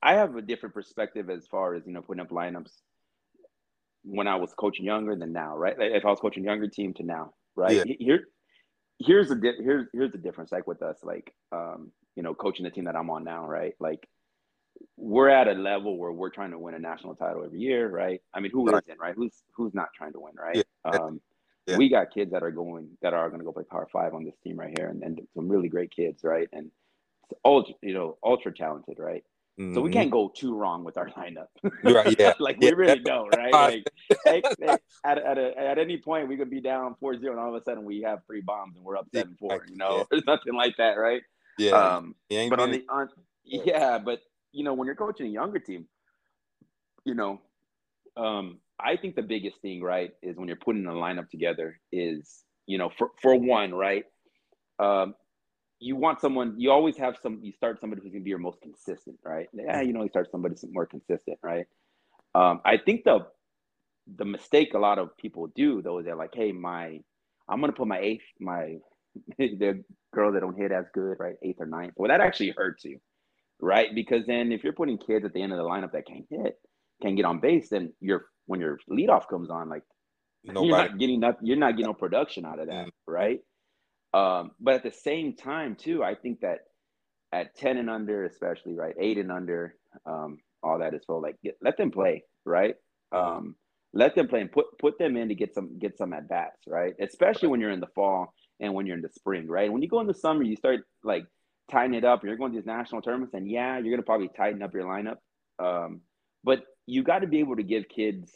[0.02, 2.72] I have a different perspective as far as you know putting up lineups
[4.04, 5.78] when I was coaching younger than now, right?
[5.78, 7.86] Like if I was coaching younger team to now, right?
[7.86, 7.94] Yeah.
[7.98, 8.28] Here,
[8.98, 10.52] here's the di- here's here's the difference.
[10.52, 13.74] Like with us, like um, you know, coaching the team that I'm on now, right?
[13.80, 14.08] Like
[14.96, 18.20] we're at a level where we're trying to win a national title every year, right?
[18.34, 19.14] I mean, who not right?
[19.14, 20.64] Who's who's not trying to win, right?
[20.84, 20.90] Yeah.
[20.90, 21.20] Um,
[21.66, 21.76] yeah.
[21.76, 24.24] We got kids that are going that are going to go play Power Five on
[24.24, 26.48] this team right here, and, and some really great kids, right?
[26.52, 26.70] And
[27.44, 29.24] ultra, you know, ultra talented, right?
[29.60, 29.74] Mm-hmm.
[29.74, 29.98] So we mm-hmm.
[29.98, 31.48] can't go too wrong with our lineup.
[31.84, 32.32] right, yeah.
[32.38, 33.84] like we really don't, right?
[34.24, 34.44] Like
[35.04, 37.64] at, at, a, at any point we could be down 4-0 and all of a
[37.64, 39.98] sudden we have three bombs and we're up 7-4, you know?
[39.98, 40.04] Yeah.
[40.10, 41.22] There's nothing like that, right?
[41.58, 41.72] Yeah.
[41.72, 43.08] Um, but on the on
[43.44, 44.20] yeah, but
[44.52, 45.86] you know, when you're coaching a younger team,
[47.04, 47.40] you know,
[48.16, 52.44] um, I think the biggest thing, right, is when you're putting a lineup together is,
[52.66, 54.04] you know, for, for one, right,
[54.78, 55.14] um,
[55.82, 58.38] you want someone, you always have some, you start somebody who's going to be your
[58.38, 59.48] most consistent, right?
[59.52, 61.66] Yeah, you know, you start somebody more consistent, right?
[62.34, 63.26] Um, I think the,
[64.16, 67.00] the mistake a lot of people do though is they're like, hey, my,
[67.48, 68.76] I'm going to put my eighth, my,
[69.38, 71.34] the girl that don't hit as good, right?
[71.42, 71.94] Eighth or ninth.
[71.96, 72.98] Well, that actually hurts you
[73.62, 73.94] right?
[73.94, 76.58] Because then if you're putting kids at the end of the lineup that can't hit,
[77.00, 79.84] can't get on base, then you're when your leadoff comes on, like
[80.44, 80.66] Nobody.
[80.66, 82.90] you're not getting up, you're not getting no production out of that, mm.
[83.06, 83.38] right?
[84.14, 86.60] Um, but at the same time, too, I think that
[87.32, 89.74] at 10 and under, especially right, eight and under,
[90.06, 92.74] um, all that is full, like get, let them play, right?
[93.10, 93.56] Um,
[93.94, 96.62] let them play and put put them in to get some get some at bats,
[96.66, 96.94] right?
[97.00, 99.70] Especially when you're in the fall and when you're in the spring, right?
[99.70, 101.26] When you go in the summer, you start like
[101.70, 104.30] tighten it up, you're going to these national tournaments, and yeah, you're going to probably
[104.36, 105.16] tighten up your lineup.
[105.58, 106.00] Um,
[106.42, 108.32] but you got to be able to give kids,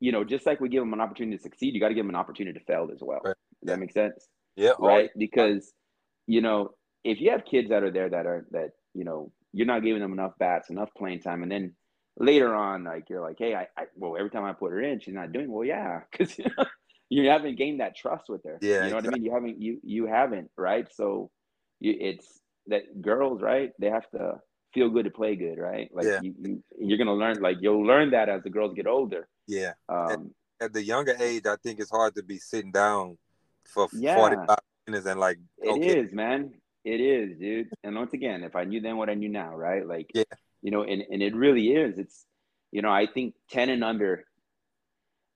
[0.00, 2.04] you know, just like we give them an opportunity to succeed, you got to give
[2.04, 3.20] them an opportunity to fail as well.
[3.24, 3.34] Right.
[3.62, 4.28] Does that make sense?
[4.58, 4.72] Yeah.
[4.78, 5.10] Right.
[5.16, 5.72] Because,
[6.26, 6.72] you know,
[7.04, 10.02] if you have kids that are there that are, that, you know, you're not giving
[10.02, 11.74] them enough bats, enough playing time, and then
[12.18, 15.00] later on, like, you're like, hey, I, I well, every time I put her in,
[15.00, 15.64] she's not doing well.
[15.64, 16.00] Yeah.
[16.10, 16.36] Because
[17.10, 18.58] you haven't gained that trust with her.
[18.60, 18.84] Yeah.
[18.84, 19.00] You know exactly.
[19.00, 19.24] what I mean?
[19.24, 20.86] You haven't, you, you haven't, right?
[20.92, 21.30] So,
[21.80, 23.70] you, it's that girls, right?
[23.78, 24.40] They have to
[24.74, 25.88] feel good to play good, right?
[25.92, 26.20] Like yeah.
[26.20, 29.28] you, you, you're gonna learn, like you'll learn that as the girls get older.
[29.46, 29.72] Yeah.
[29.88, 33.16] Um, at the younger age, I think it's hard to be sitting down
[33.68, 34.16] for yeah.
[34.16, 35.80] 45 minutes and like okay.
[35.80, 36.52] it is, man.
[36.84, 37.68] It is, dude.
[37.84, 39.86] And once again, if I knew then what I knew now, right?
[39.86, 40.24] Like yeah.
[40.62, 41.98] you know, and, and it really is.
[41.98, 42.24] It's
[42.72, 44.24] you know, I think 10 and under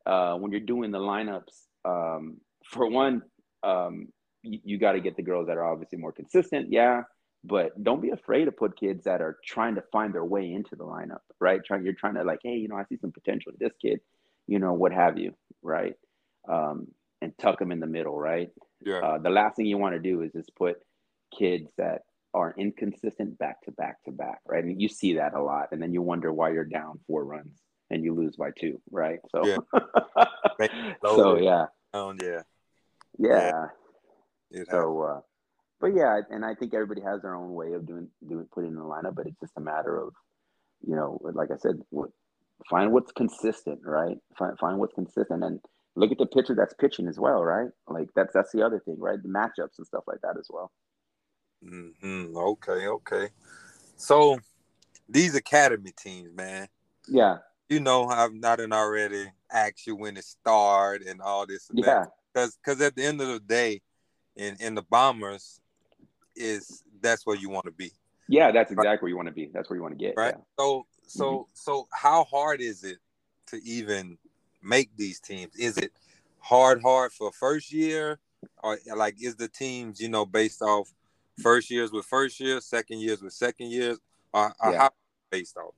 [0.06, 3.22] uh when you're doing the lineups, um, for one,
[3.62, 4.08] um,
[4.42, 7.02] you, you got to get the girls that are obviously more consistent, yeah.
[7.44, 10.76] But don't be afraid to put kids that are trying to find their way into
[10.76, 11.60] the lineup, right?
[11.64, 14.00] Trying, you're trying to like, hey, you know, I see some potential in this kid,
[14.46, 15.94] you know, what have you, right?
[16.48, 16.88] Um,
[17.22, 18.50] and tuck them in the middle, right?
[18.85, 18.98] Yeah.
[18.98, 20.76] Uh, the last thing you want to do is just put
[21.37, 22.02] kids that
[22.35, 24.64] are inconsistent back to back to back, right?
[24.64, 27.58] And you see that a lot, and then you wonder why you're down four runs
[27.90, 29.20] and you lose by two, right?
[29.30, 30.26] So, yeah.
[31.04, 32.42] so yeah, oh, yeah,
[33.18, 33.66] yeah.
[34.50, 34.64] yeah.
[34.70, 35.20] So, uh,
[35.80, 38.76] but yeah, and I think everybody has their own way of doing doing putting in
[38.76, 40.14] the lineup, but it's just a matter of,
[40.87, 42.11] you know, like I said, what,
[42.68, 44.16] find what's consistent, right?
[44.38, 45.61] Find find what's consistent, and
[45.94, 47.68] look at the pitcher that's pitching as well, right?
[47.88, 49.22] Like that's that's the other thing, right?
[49.22, 50.70] The matchups and stuff like that as well.
[51.62, 52.37] Hmm.
[52.37, 52.88] Okay.
[52.88, 53.28] Okay.
[53.96, 54.38] So
[55.09, 56.68] these academy teams, man.
[57.09, 57.38] Yeah.
[57.68, 61.70] You know, I've not an already asked you when it started and all this.
[61.70, 62.07] And yeah.
[62.33, 63.83] Because because at the end of the day,
[64.37, 65.61] in in the bombers,
[66.35, 67.92] is that's where you want to be.
[68.28, 69.02] Yeah, that's exactly right.
[69.02, 69.50] where you want to be.
[69.52, 70.14] That's where you want to get.
[70.16, 70.35] Right.
[70.37, 70.42] Yeah.
[70.59, 71.50] So so mm-hmm.
[71.55, 72.98] so how hard is it
[73.48, 74.16] to even
[74.62, 75.55] make these teams?
[75.57, 75.92] Is it
[76.38, 78.18] hard hard for first year,
[78.62, 80.92] or like is the teams you know based off
[81.40, 83.98] first years with first years, second years with second years,
[84.33, 84.79] or, or yeah.
[84.79, 84.90] how
[85.31, 85.75] based off?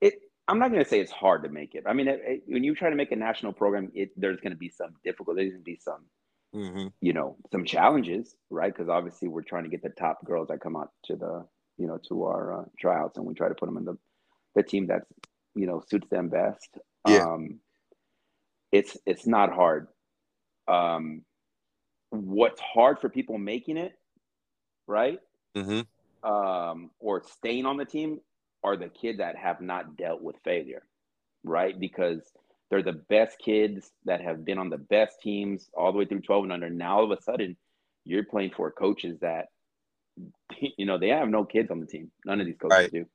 [0.00, 0.14] It.
[0.48, 1.84] I'm not going to say it's hard to make it.
[1.86, 4.50] I mean, it, it, when you try to make a national program, it, there's going
[4.50, 5.36] to be some difficult.
[5.36, 6.04] There's going to be some
[6.54, 6.88] mm-hmm.
[7.00, 8.72] you know, some challenges, right?
[8.72, 11.46] Because obviously we're trying to get the top girls that come out to the,
[11.78, 13.96] you know, to our uh, tryouts, and we try to put them in the,
[14.54, 15.06] the team that's,
[15.54, 16.78] you know, suits them best.
[17.06, 17.24] Yeah.
[17.24, 17.60] Um,
[18.72, 19.86] it's it's not hard.
[20.66, 21.22] Um,
[22.10, 23.92] what's hard for people making it,
[24.86, 25.20] right?
[25.56, 26.28] Mm-hmm.
[26.28, 28.20] Um, or staying on the team
[28.64, 30.82] are the kids that have not dealt with failure,
[31.44, 31.78] right?
[31.78, 32.20] Because
[32.70, 36.20] they're the best kids that have been on the best teams all the way through
[36.20, 36.70] 12 and under.
[36.70, 37.56] Now all of a sudden,
[38.04, 39.48] you're playing for coaches that,
[40.78, 42.10] you know, they have no kids on the team.
[42.24, 42.92] None of these coaches right.
[42.92, 43.06] do,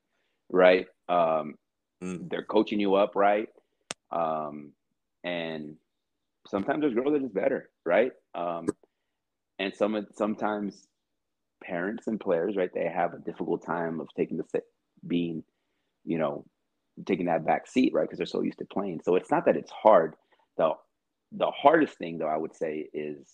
[0.50, 0.86] right?
[1.08, 1.56] Um,
[2.04, 2.30] mm.
[2.30, 3.48] They're coaching you up, right?
[4.12, 4.74] Um,
[5.24, 5.76] and
[6.48, 8.12] sometimes there's girls that are just better, right?
[8.36, 8.68] Um,
[9.60, 10.88] and some sometimes
[11.64, 12.70] parents and players, right?
[12.74, 14.64] They have a difficult time of taking the sit,
[15.06, 15.44] being,
[16.06, 16.46] you know,
[17.06, 18.04] taking that back seat, right?
[18.04, 19.02] Because they're so used to playing.
[19.04, 20.16] So it's not that it's hard.
[20.58, 20.74] The
[21.32, 23.28] the hardest thing, though, I would say, is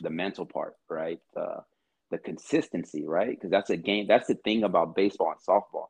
[0.00, 1.18] the mental part, right?
[1.34, 1.62] The
[2.10, 3.30] the consistency, right?
[3.30, 4.06] Because that's a game.
[4.08, 5.88] That's the thing about baseball and softball.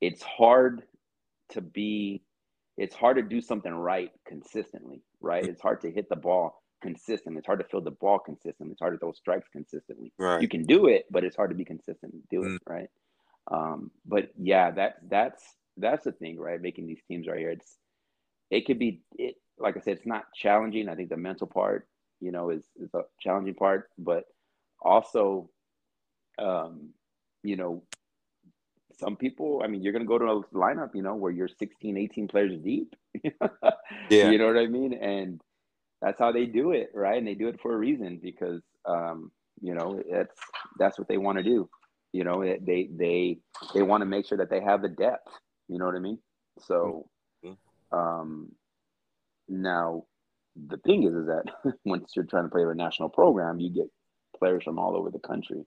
[0.00, 0.82] It's hard
[1.50, 2.22] to be.
[2.76, 5.44] It's hard to do something right consistently, right?
[5.44, 7.38] It's hard to hit the ball consistently.
[7.38, 8.72] It's hard to field the ball consistently.
[8.72, 10.12] It's hard to throw strikes consistently.
[10.18, 10.42] Right.
[10.42, 12.56] You can do it, but it's hard to be consistent and do mm.
[12.56, 12.90] it, right?
[13.50, 15.42] Um, but yeah, that that's
[15.76, 16.60] that's the thing, right?
[16.60, 17.76] Making these teams right here, it's
[18.50, 20.88] it could be it like I said, it's not challenging.
[20.88, 21.88] I think the mental part,
[22.20, 24.24] you know, is is a challenging part, but
[24.82, 25.48] also,
[26.38, 26.90] um,
[27.42, 27.82] you know,
[28.98, 31.96] some people, I mean, you're gonna go to a lineup, you know, where you're 16,
[31.96, 32.94] 18 players deep.
[34.10, 34.30] yeah.
[34.30, 34.94] You know what I mean?
[34.94, 35.40] And
[36.00, 37.18] that's how they do it, right?
[37.18, 39.30] And they do it for a reason because um,
[39.60, 40.38] you know, it's
[40.78, 41.68] that's what they want to do.
[42.12, 43.38] You know, they they
[43.74, 45.28] they want to make sure that they have the depth
[45.68, 46.18] you know what I mean?
[46.60, 47.08] So,
[47.44, 47.96] mm-hmm.
[47.96, 48.52] um,
[49.48, 50.04] now
[50.68, 51.44] the thing is, is that
[51.84, 53.90] once you're trying to play a national program, you get
[54.38, 55.64] players from all over the country,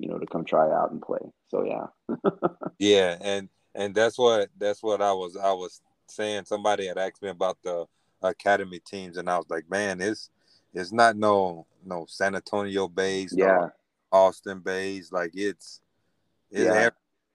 [0.00, 1.20] you know, to come try out and play.
[1.48, 1.86] So yeah.
[2.78, 6.44] yeah, and and that's what that's what I was I was saying.
[6.46, 7.86] Somebody had asked me about the
[8.22, 10.30] academy teams, and I was like, man, it's
[10.72, 13.70] it's not no no San Antonio Bays, yeah, no
[14.10, 15.12] Austin Bays.
[15.12, 15.80] Like it's
[16.50, 16.90] it's yeah.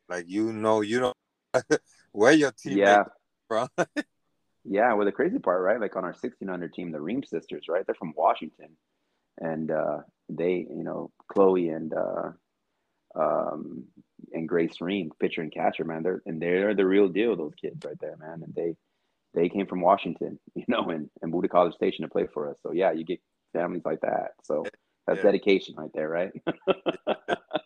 [0.09, 1.17] like you know you don't
[2.11, 3.03] where your team yeah.
[3.47, 3.69] from.
[4.65, 5.79] yeah, well, the crazy part, right?
[5.79, 7.85] Like on our 1600 team, the Ream sisters, right?
[7.85, 8.69] They're from Washington,
[9.39, 9.99] and uh,
[10.29, 12.31] they, you know, Chloe and uh,
[13.15, 13.85] um,
[14.33, 16.03] and Grace Ream, pitcher and catcher, man.
[16.03, 17.35] They're and they're the real deal.
[17.35, 18.41] Those kids right there, man.
[18.43, 18.75] And they
[19.33, 22.49] they came from Washington, you know, and and moved to College Station to play for
[22.49, 22.57] us.
[22.63, 23.19] So yeah, you get
[23.53, 24.31] families like that.
[24.43, 24.65] So
[25.07, 25.23] that's yeah.
[25.23, 26.31] dedication right there, right?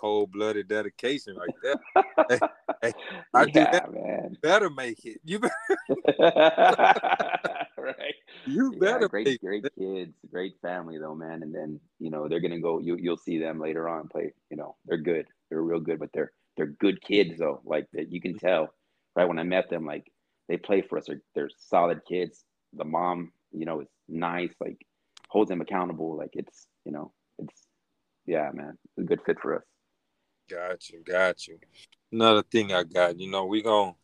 [0.00, 1.74] Cold blooded dedication right there.
[2.30, 2.38] hey,
[2.82, 2.92] hey,
[3.34, 3.92] I yeah, do that.
[3.92, 4.36] Man.
[4.40, 5.20] Better make it.
[5.24, 5.54] You better.
[7.78, 8.14] right.
[8.46, 9.02] You better.
[9.02, 9.72] Yeah, great, great it.
[9.78, 11.42] kids, great family though, man.
[11.42, 12.78] And then you know they're gonna go.
[12.78, 14.32] You you'll see them later on play.
[14.50, 15.26] You know they're good.
[15.50, 17.60] They're real good, but they're they're good kids though.
[17.64, 18.72] Like that you can tell
[19.14, 19.84] right when I met them.
[19.84, 20.10] Like
[20.48, 21.04] they play for us.
[21.06, 22.42] They're they're solid kids.
[22.72, 24.78] the mom, you know, is nice, like
[25.28, 26.16] holds them accountable.
[26.16, 27.66] Like it's, you know, it's
[28.26, 29.62] yeah, man, it's a good fit for us.
[30.50, 31.58] Got you, got you.
[32.10, 33.94] Another thing I got, you know, we gonna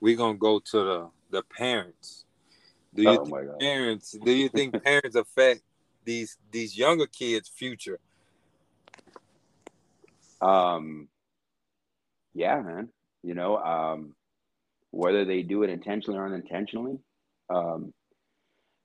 [0.00, 2.24] we gonna go to the the parents.
[2.94, 4.16] Do you oh think parents?
[4.24, 5.62] Do you think parents affect
[6.04, 7.98] these these younger kids' future?
[10.40, 11.08] Um,
[12.34, 12.90] yeah, man.
[13.22, 14.14] You know, um,
[14.92, 16.98] whether they do it intentionally or unintentionally.
[17.52, 17.92] Um,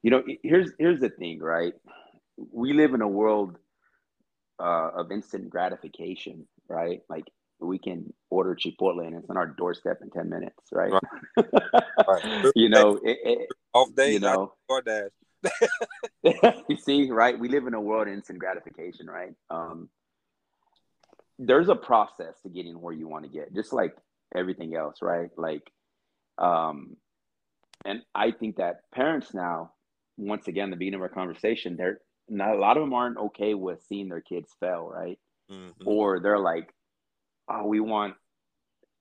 [0.01, 1.73] you know, here's here's the thing, right?
[2.51, 3.57] We live in a world
[4.59, 7.01] uh, of instant gratification, right?
[7.09, 7.25] Like
[7.59, 10.91] we can order Chipotle and it's on our doorstep in ten minutes, right?
[10.91, 11.45] right.
[12.07, 12.51] right.
[12.55, 15.09] you know, it, it, off day, you know, DoorDash.
[16.69, 17.37] you see, right?
[17.37, 19.33] We live in a world of instant gratification, right?
[19.49, 19.89] Um,
[21.37, 23.95] there's a process to getting where you want to get, just like
[24.35, 25.29] everything else, right?
[25.37, 25.69] Like,
[26.37, 26.97] um,
[27.83, 29.71] and I think that parents now,
[30.17, 33.53] once again, the beginning of our conversation, they're not a lot of them aren't okay
[33.53, 35.19] with seeing their kids fail, right?
[35.51, 35.87] Mm-hmm.
[35.87, 36.69] Or they're like,
[37.49, 38.15] oh, we want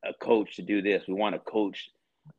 [0.05, 1.05] a coach to do this.
[1.09, 1.89] We want a coach.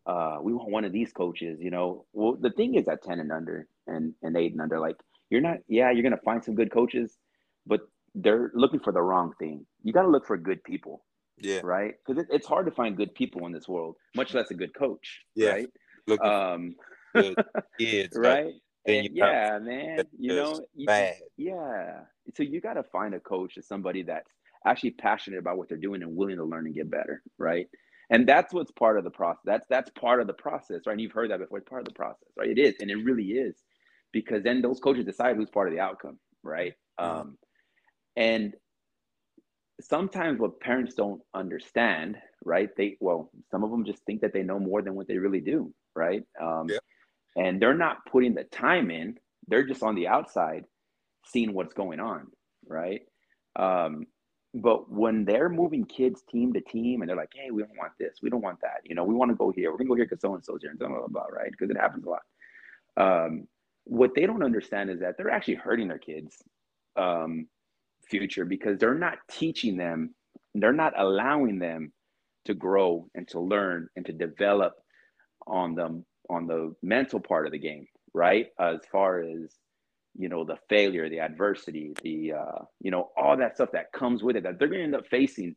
[0.06, 2.06] Uh, we want one of these coaches, you know.
[2.14, 4.96] Well, the thing is at 10 and under and, and eight and under, like
[5.30, 7.18] you're not, yeah, you're gonna find some good coaches,
[7.66, 7.82] but
[8.14, 9.66] they're looking for the wrong thing.
[9.84, 11.04] You gotta look for good people.
[11.38, 11.62] Yeah.
[11.64, 11.94] Right.
[12.06, 14.74] Because it, it's hard to find good people in this world, much less a good
[14.74, 15.22] coach.
[15.36, 15.50] Yeah.
[15.50, 15.68] Right.
[16.08, 16.76] Looking um,
[17.80, 18.16] kids.
[18.16, 18.54] right.
[18.88, 20.04] And, yeah, man.
[20.18, 20.86] You know, you.
[21.38, 22.02] Yeah.
[22.36, 24.32] So you got to find a coach, somebody that's
[24.66, 27.68] actually passionate about what they're doing and willing to learn and get better, right?
[28.10, 29.42] And that's what's part of the process.
[29.46, 30.94] That's that's part of the process, right?
[30.94, 31.58] And you've heard that before.
[31.58, 32.50] It's part of the process, right?
[32.50, 33.56] It is, and it really is,
[34.12, 36.74] because then those coaches decide who's part of the outcome, right?
[37.00, 37.20] Mm-hmm.
[37.20, 37.38] Um,
[38.16, 38.54] and
[39.82, 42.70] sometimes what parents don't understand, right?
[42.78, 45.42] They well, some of them just think that they know more than what they really
[45.42, 46.24] do, right?
[46.40, 46.78] Um, yeah.
[47.36, 49.18] And they're not putting the time in.
[49.48, 50.66] They're just on the outside,
[51.26, 52.28] seeing what's going on,
[52.68, 53.02] right?
[53.56, 54.08] Um,
[54.54, 57.92] but when they're moving kids team to team and they're like, hey, we don't want
[58.00, 59.96] this, we don't want that, you know, we want to go here, we're gonna go
[59.96, 61.52] here because so and so's here and blah, blah, blah, right?
[61.52, 62.22] Because it happens a lot.
[62.98, 63.48] Um,
[63.84, 66.42] what they don't understand is that they're actually hurting their kids'
[66.96, 67.48] um,
[68.10, 70.16] future because they're not teaching them,
[70.54, 71.92] they're not allowing them
[72.46, 74.74] to grow and to learn and to develop
[75.48, 78.48] on them on the mental part of the game, right?
[78.60, 79.56] As far as
[80.18, 84.24] you know the failure the adversity the uh, you know all that stuff that comes
[84.24, 85.56] with it that they're going to end up facing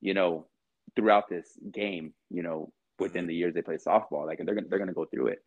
[0.00, 0.46] you know
[0.94, 3.28] throughout this game you know within mm-hmm.
[3.28, 5.38] the years they play softball like they're gonna they're gonna go through it.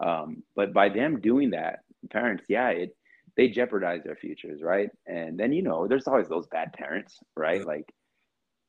[0.00, 2.96] Um, but by them doing that parents yeah it
[3.36, 4.90] they jeopardize their futures right?
[5.06, 7.64] And then you know there's always those bad parents right?
[7.64, 7.92] Like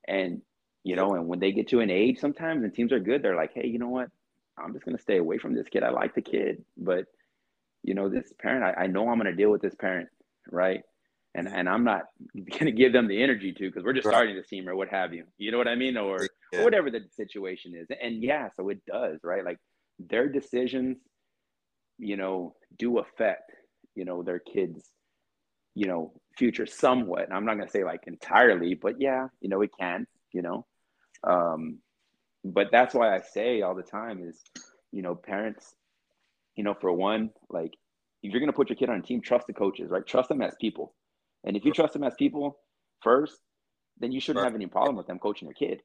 [0.08, 0.42] and
[0.84, 3.38] you know and when they get to an age sometimes and teams are good they're
[3.38, 4.10] like hey you know what
[4.58, 7.06] i'm just gonna stay away from this kid i like the kid but
[7.84, 10.08] you know, this parent, I, I know I'm going to deal with this parent,
[10.50, 10.82] right?
[11.36, 12.04] And and I'm not
[12.36, 14.14] going to give them the energy to because we're just right.
[14.14, 15.26] starting the team or what have you.
[15.38, 15.98] You know what I mean?
[15.98, 16.60] Or, yeah.
[16.62, 17.88] or whatever the situation is.
[18.02, 19.44] And yeah, so it does, right?
[19.44, 19.58] Like
[20.00, 20.98] their decisions,
[21.98, 23.52] you know, do affect,
[23.96, 24.84] you know, their kids,
[25.76, 27.26] you know, future somewhat.
[27.26, 30.42] And I'm not going to say like entirely, but yeah, you know, it can, you
[30.42, 30.66] know.
[31.26, 31.80] Um,
[32.44, 34.42] but that's why I say all the time is,
[34.92, 35.76] you know, parents
[36.56, 37.74] you know, for one, like
[38.22, 40.06] if you're going to put your kid on a team, trust the coaches, right?
[40.06, 40.94] Trust them as people.
[41.44, 42.58] And if you trust them as people
[43.02, 43.38] first,
[44.00, 44.50] then you shouldn't right.
[44.50, 45.82] have any problem with them coaching your kid.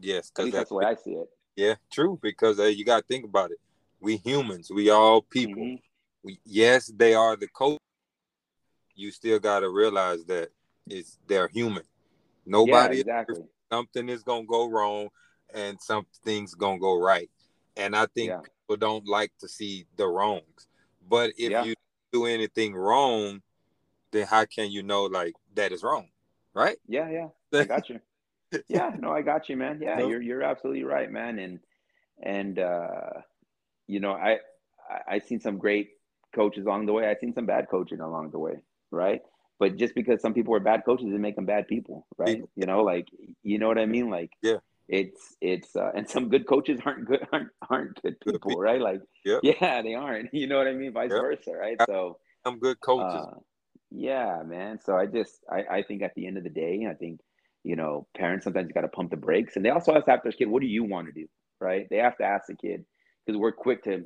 [0.00, 1.28] Yes, because that's the way I see it.
[1.56, 2.18] Yeah, true.
[2.22, 3.58] Because uh, you got to think about it.
[4.00, 5.62] We humans, we all people.
[5.62, 5.76] Mm-hmm.
[6.24, 7.78] We yes, they are the coach.
[8.94, 10.50] You still got to realize that
[10.88, 11.82] it's they're human.
[12.46, 13.42] Nobody, yeah, exactly.
[13.70, 15.08] something is gonna go wrong,
[15.54, 17.30] and some things gonna go right.
[17.76, 18.40] And I think yeah
[18.72, 20.66] people don't like to see the wrongs.
[21.08, 21.64] But if yeah.
[21.64, 21.74] you
[22.12, 23.42] do anything wrong,
[24.10, 26.08] then how can you know like that is wrong?
[26.54, 26.76] Right?
[26.86, 27.28] Yeah, yeah.
[27.60, 28.00] I got you.
[28.68, 29.80] yeah, no, I got you, man.
[29.82, 30.08] Yeah, no.
[30.08, 31.38] you're you're absolutely right, man.
[31.38, 31.60] And
[32.22, 33.20] and uh
[33.86, 34.38] you know, I
[34.90, 35.90] I I've seen some great
[36.34, 37.06] coaches along the way.
[37.06, 39.22] I've seen some bad coaching along the way, right?
[39.58, 42.42] But just because some people are bad coaches doesn't make them bad people, right?
[42.56, 43.08] You know, like
[43.42, 44.10] you know what I mean?
[44.10, 44.58] Like yeah,
[44.92, 48.80] it's it's uh, and some good coaches aren't good aren't aren't good people, right?
[48.80, 49.40] Like yep.
[49.42, 50.32] yeah, they aren't.
[50.32, 50.92] You know what I mean?
[50.92, 51.20] Vice yep.
[51.20, 51.78] versa, right?
[51.86, 53.26] So some good coaches.
[53.26, 53.38] Uh,
[53.90, 54.78] yeah, man.
[54.84, 57.20] So I just I, I think at the end of the day, I think
[57.64, 60.22] you know parents sometimes got to pump the brakes, and they also have to ask
[60.24, 61.26] their kid, "What do you want to do?"
[61.58, 61.86] Right?
[61.88, 62.84] They have to ask the kid
[63.24, 64.04] because we're quick to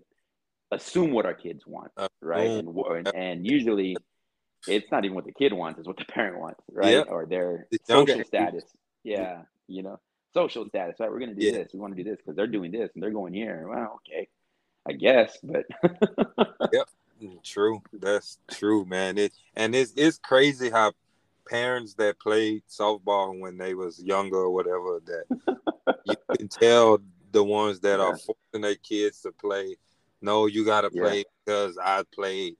[0.70, 2.50] assume what our kids want, right?
[2.50, 3.96] And, and, and usually
[4.68, 6.92] it's not even what the kid wants; it's what the parent wants, right?
[6.92, 7.06] Yep.
[7.10, 8.64] Or their social status.
[9.02, 9.98] Yeah, you know
[10.36, 11.10] social status, right?
[11.10, 11.52] We're going to do yeah.
[11.52, 11.70] this.
[11.72, 13.66] We want to do this because they're doing this and they're going here.
[13.68, 14.28] Well, okay.
[14.88, 15.64] I guess, but
[16.72, 16.88] yep,
[17.42, 17.82] true.
[17.92, 19.18] That's true, man.
[19.18, 20.92] It and it's it's crazy how
[21.48, 25.56] parents that played softball when they was younger or whatever that
[26.04, 26.98] you can tell
[27.32, 28.04] the ones that yeah.
[28.04, 29.76] are forcing their kids to play.
[30.22, 31.22] No, you gotta play yeah.
[31.44, 32.56] because I played.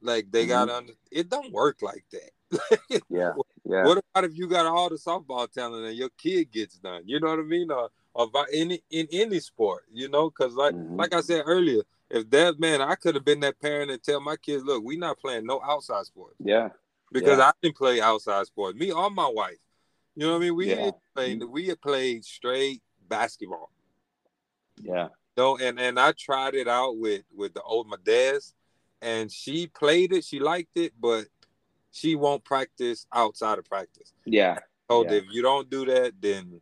[0.00, 0.50] Like they mm-hmm.
[0.50, 3.02] gotta under, it don't work like that.
[3.08, 3.32] yeah.
[3.64, 3.84] Yeah.
[3.84, 7.02] What about if you got all the softball talent and your kid gets done?
[7.06, 7.70] You know what I mean?
[7.70, 10.96] Or, or any in any sport, you know, because like mm-hmm.
[10.96, 14.20] like I said earlier, if that man, I could have been that parent and tell
[14.20, 16.36] my kids, look, we not playing no outside sports.
[16.38, 16.68] Yeah.
[17.10, 17.46] Because yeah.
[17.46, 18.78] I didn't play outside sports.
[18.78, 19.58] Me or my wife.
[20.14, 20.56] You know what I mean?
[20.56, 20.84] We yeah.
[20.84, 23.70] had played we had played straight basketball.
[24.76, 25.08] Yeah.
[25.36, 28.54] No, and and I tried it out with with the old my dad's,
[29.02, 30.24] and she played it.
[30.24, 31.26] She liked it, but
[31.94, 34.12] she won't practice outside of practice.
[34.26, 34.58] Yeah.
[34.90, 35.12] So yeah.
[35.12, 36.60] if you don't do that, then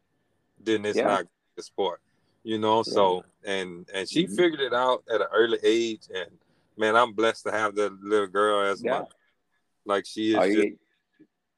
[0.63, 1.05] then it's yeah.
[1.05, 1.25] not
[1.57, 2.01] the sport.
[2.45, 2.85] You know.
[2.87, 2.93] Yeah.
[2.93, 4.35] So and and she mm-hmm.
[4.35, 6.31] figured it out at an early age, and
[6.77, 9.05] man, I'm blessed to have that little girl as my
[9.87, 10.37] like she is.
[10.37, 10.69] Oh, just,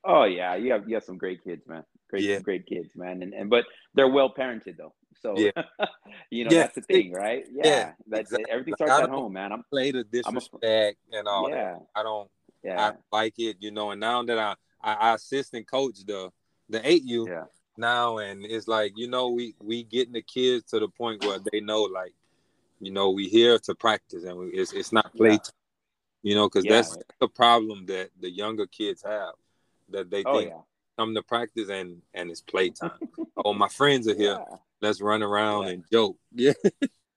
[0.05, 1.83] oh yeah, you have you have some great kids, man.
[2.09, 3.23] Great, great kids, man.
[3.23, 3.65] And and but
[3.95, 4.95] they're well parented though.
[5.21, 5.51] So yeah.
[6.31, 6.63] you know yeah.
[6.63, 7.45] that's the thing, right?
[7.51, 8.53] Yeah, yeah that's exactly.
[8.53, 9.53] everything starts at home, man.
[9.53, 11.73] I'm play the disrespect a, and all yeah.
[11.73, 11.87] that.
[11.97, 12.31] I don't.
[12.65, 13.91] Yeah, I like it, you know.
[13.91, 16.31] And now that I I, I assist and coach the
[16.69, 17.45] the eight U yeah.
[17.77, 21.39] now, and it's like you know we we getting the kids to the point where
[21.53, 22.15] they know like
[22.81, 25.33] you know we here to practice and we, it's it's not play.
[25.33, 25.37] Yeah.
[25.39, 25.53] Time,
[26.23, 29.35] you know, because that's the problem that the younger kids have
[29.91, 30.53] that they oh, think
[30.99, 32.91] come to practice and and it's playtime.
[33.45, 34.39] oh, my friends are here.
[34.41, 34.57] Yeah.
[34.81, 35.71] Let's run around yeah.
[35.71, 36.17] and joke.
[36.37, 36.53] Yeah.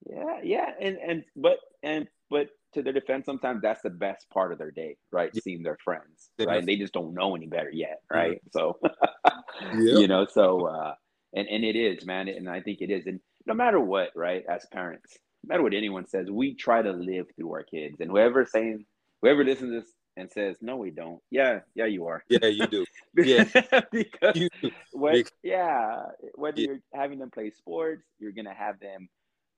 [0.10, 4.52] yeah, yeah, and and but and but to their defense, sometimes that's the best part
[4.52, 5.32] of their day, right?
[5.34, 5.42] Yeah.
[5.44, 6.66] Seeing their friends, right?
[6.66, 8.42] They just don't know any better yet, right?
[8.52, 8.80] So,
[9.74, 10.94] you know, so uh,
[11.34, 14.44] and and it is, man, and I think it is, and no matter what, right?
[14.50, 18.12] As parents, no matter what anyone says, we try to live through our kids, and
[18.12, 18.86] whoever saying,
[19.22, 22.24] whoever listens to this and says, "No, we don't." Yeah, yeah, you are.
[22.28, 22.86] Yeah, you do.
[23.16, 23.46] Yeah,
[23.92, 24.72] because you do.
[24.92, 26.04] When, yeah,
[26.36, 26.68] whether yeah.
[26.68, 29.08] you're having them play sports, you're gonna have them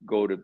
[0.06, 0.40] go to,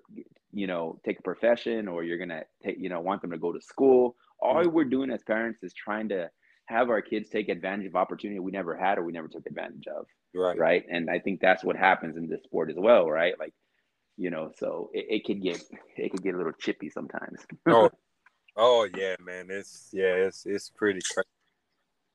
[0.55, 3.51] you know, take a profession, or you're gonna take, you know, want them to go
[3.51, 4.15] to school.
[4.39, 4.71] All mm-hmm.
[4.71, 6.29] we're doing as parents is trying to
[6.65, 9.85] have our kids take advantage of opportunity we never had or we never took advantage
[9.87, 10.07] of.
[10.33, 10.57] Right.
[10.57, 10.83] Right.
[10.89, 13.07] And I think that's what happens in this sport as well.
[13.09, 13.37] Right.
[13.39, 13.53] Like,
[14.17, 15.61] you know, so it, it could get
[15.95, 17.45] it could get a little chippy sometimes.
[17.67, 17.91] oh,
[18.57, 19.47] Oh yeah, man.
[19.49, 21.27] It's yeah, it's it's pretty crazy.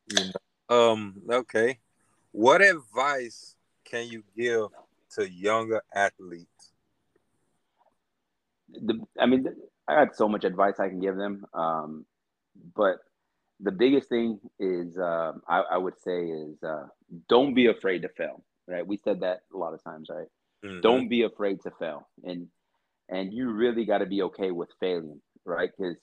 [0.09, 0.77] You know?
[0.77, 1.79] Um, okay.
[2.33, 4.69] What advice can you give
[5.17, 6.70] to younger athletes?
[8.73, 9.47] The, I mean,
[9.89, 12.07] I got so much advice I can give them, um,
[12.75, 12.99] but
[13.61, 16.87] the biggest thing is uh, I, I, would say is uh,
[17.29, 18.43] don't be afraid to fail.
[18.67, 18.87] Right?
[18.87, 20.29] We said that a lot of times, right?
[20.65, 20.81] Mm-hmm.
[20.81, 22.49] Don't be afraid to fail, and
[23.09, 25.71] and you really got to be okay with failing, right?
[25.77, 25.97] Because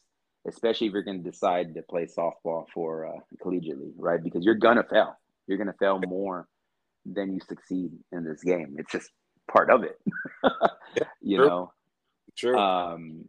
[0.48, 4.22] especially if you're going to decide to play softball for uh, collegiately, right?
[4.22, 5.18] Because you're gonna fail.
[5.48, 6.48] You're gonna fail more
[7.06, 8.76] than you succeed in this game.
[8.78, 9.10] It's just
[9.52, 9.98] part of it,
[11.22, 11.48] you True.
[11.48, 11.72] know.
[12.38, 12.58] True.
[12.58, 13.26] Um,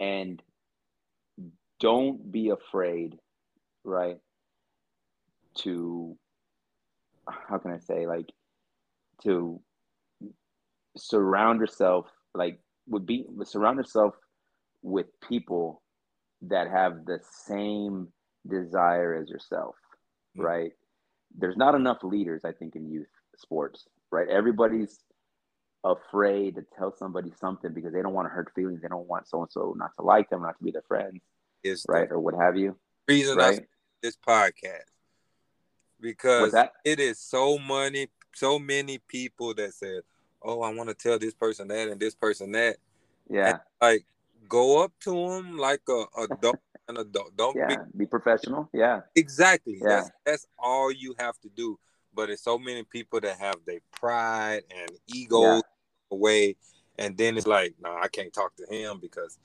[0.00, 0.42] and
[1.80, 3.18] don't be afraid,
[3.84, 4.18] right?
[5.58, 6.16] To
[7.28, 8.30] how can I say like
[9.22, 9.60] to
[10.96, 12.58] surround yourself like
[12.88, 14.14] would be surround yourself
[14.82, 15.82] with people
[16.42, 18.08] that have the same
[18.48, 19.74] desire as yourself,
[20.36, 20.46] mm-hmm.
[20.46, 20.72] right?
[21.36, 23.06] There's not enough leaders, I think, in youth
[23.36, 24.28] sports, right?
[24.28, 24.98] Everybody's
[25.84, 28.82] afraid to tell somebody something because they don't want to hurt feelings.
[28.82, 31.20] They don't want so and so not to like them, not to be their friends,
[31.62, 32.76] is right, or what have you.
[33.08, 33.66] Reason right?
[34.02, 34.90] this podcast
[36.00, 36.54] because
[36.84, 40.02] it is so many, so many people that said,
[40.42, 42.76] "Oh, I want to tell this person that and this person that."
[43.30, 44.04] Yeah, and like
[44.48, 46.58] go up to them like a adult
[46.88, 47.36] and adult.
[47.36, 48.68] Don't yeah, be, be professional.
[48.72, 49.78] Yeah, exactly.
[49.80, 49.88] Yeah.
[49.88, 51.78] That's that's all you have to do.
[52.14, 55.60] But it's so many people that have their pride and ego yeah.
[56.12, 56.56] Away,
[56.98, 59.38] and then it's like, no, nah, I can't talk to him because.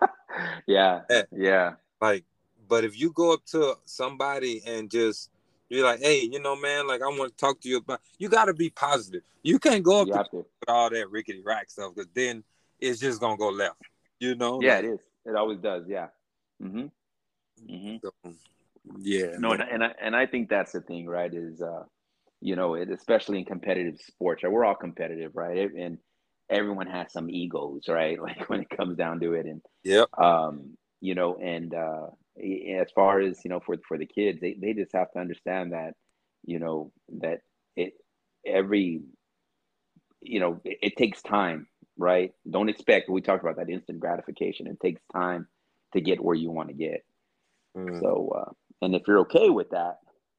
[0.66, 1.02] yeah.
[1.30, 1.74] Yeah.
[2.00, 2.24] Like,
[2.68, 5.30] but if you go up to somebody and just
[5.68, 8.00] you're like, hey, you know, man, like I want to talk to you about.
[8.18, 9.22] You got to be positive.
[9.42, 10.46] You can't go up to, to.
[10.68, 12.44] all that rickety rack stuff because then
[12.80, 13.80] it's just gonna go left.
[14.20, 14.60] You know?
[14.62, 14.98] Yeah, like, it is.
[15.26, 15.84] It always does.
[15.88, 16.08] Yeah.
[16.62, 16.86] Mm-hmm.
[17.68, 17.96] Mm-hmm.
[18.02, 18.32] So,
[18.98, 19.36] yeah.
[19.38, 21.32] No, and, and I and I think that's the thing, right?
[21.32, 21.84] Is uh,
[22.40, 24.52] you know, especially in competitive sports, right?
[24.52, 25.70] We're all competitive, right?
[25.72, 25.98] And
[26.50, 28.18] everyone has some egos, right?
[28.22, 32.06] Like when it comes down to it, and yeah, um, you know, and uh,
[32.80, 35.72] as far as you know, for for the kids, they they just have to understand
[35.72, 35.94] that,
[36.44, 37.40] you know, that
[37.76, 37.94] it
[38.46, 39.02] every,
[40.20, 41.66] you know, it, it takes time
[41.96, 42.32] right?
[42.48, 43.08] Don't expect.
[43.08, 44.66] We talked about that instant gratification.
[44.66, 45.46] It takes time
[45.92, 47.04] to get where you want to get.
[47.76, 48.00] Mm.
[48.00, 49.98] So, uh, and if you're okay with that,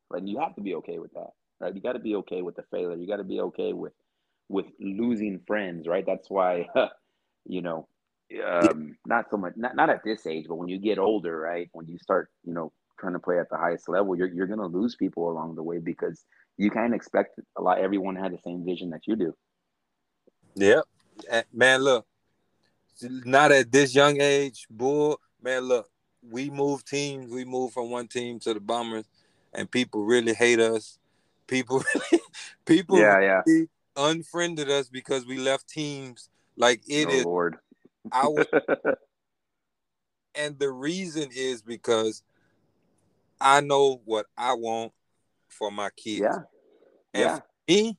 [0.09, 1.73] right, you have to be okay with that, right?
[1.73, 2.95] You got to be okay with the failure.
[2.95, 3.93] You got to be okay with
[4.49, 6.05] with losing friends, right?
[6.05, 6.67] That's why,
[7.45, 7.87] you know,
[8.45, 11.69] um, not so much, not, not at this age, but when you get older, right?
[11.73, 14.59] When you start, you know, trying to play at the highest level, you're, you're going
[14.59, 16.23] to lose people along the way because
[16.57, 19.33] you can't expect a lot, everyone had the same vision that you do.
[20.55, 20.85] Yep.
[21.53, 22.05] Man, look,
[23.01, 25.89] not at this young age, bull, man, look,
[26.21, 29.05] we move teams, we move from one team to the Bombers,
[29.53, 30.97] and people really hate us.
[31.47, 31.83] People,
[32.65, 33.63] people, yeah, yeah,
[33.95, 36.29] unfriended us because we left teams.
[36.57, 37.25] Like it oh, is.
[37.25, 37.57] Lord.
[38.13, 38.45] Was,
[40.35, 42.23] and the reason is because
[43.39, 44.93] I know what I want
[45.49, 46.21] for my kids.
[46.21, 46.39] Yeah.
[47.13, 47.39] And yeah.
[47.67, 47.97] me,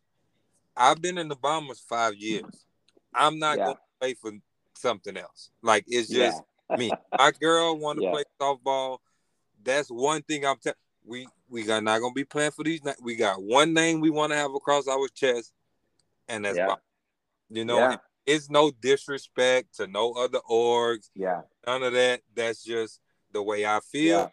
[0.76, 2.66] I've been in the Bombers five years.
[3.14, 3.64] I'm not yeah.
[3.64, 4.32] going to play for
[4.74, 5.50] something else.
[5.62, 6.76] Like it's just yeah.
[6.76, 6.90] me.
[7.18, 8.12] My girl want to yeah.
[8.12, 8.98] play softball.
[9.62, 10.76] That's one thing I'm telling.
[11.04, 12.80] We we got not gonna be playing for these.
[13.02, 15.52] We got one name we want to have across our chest,
[16.28, 16.74] and that's yeah.
[17.50, 17.96] You know, yeah.
[18.26, 21.08] it's no disrespect to no other orgs.
[21.14, 22.20] Yeah, none of that.
[22.34, 23.00] That's just
[23.32, 24.18] the way I feel.
[24.18, 24.28] Yeah.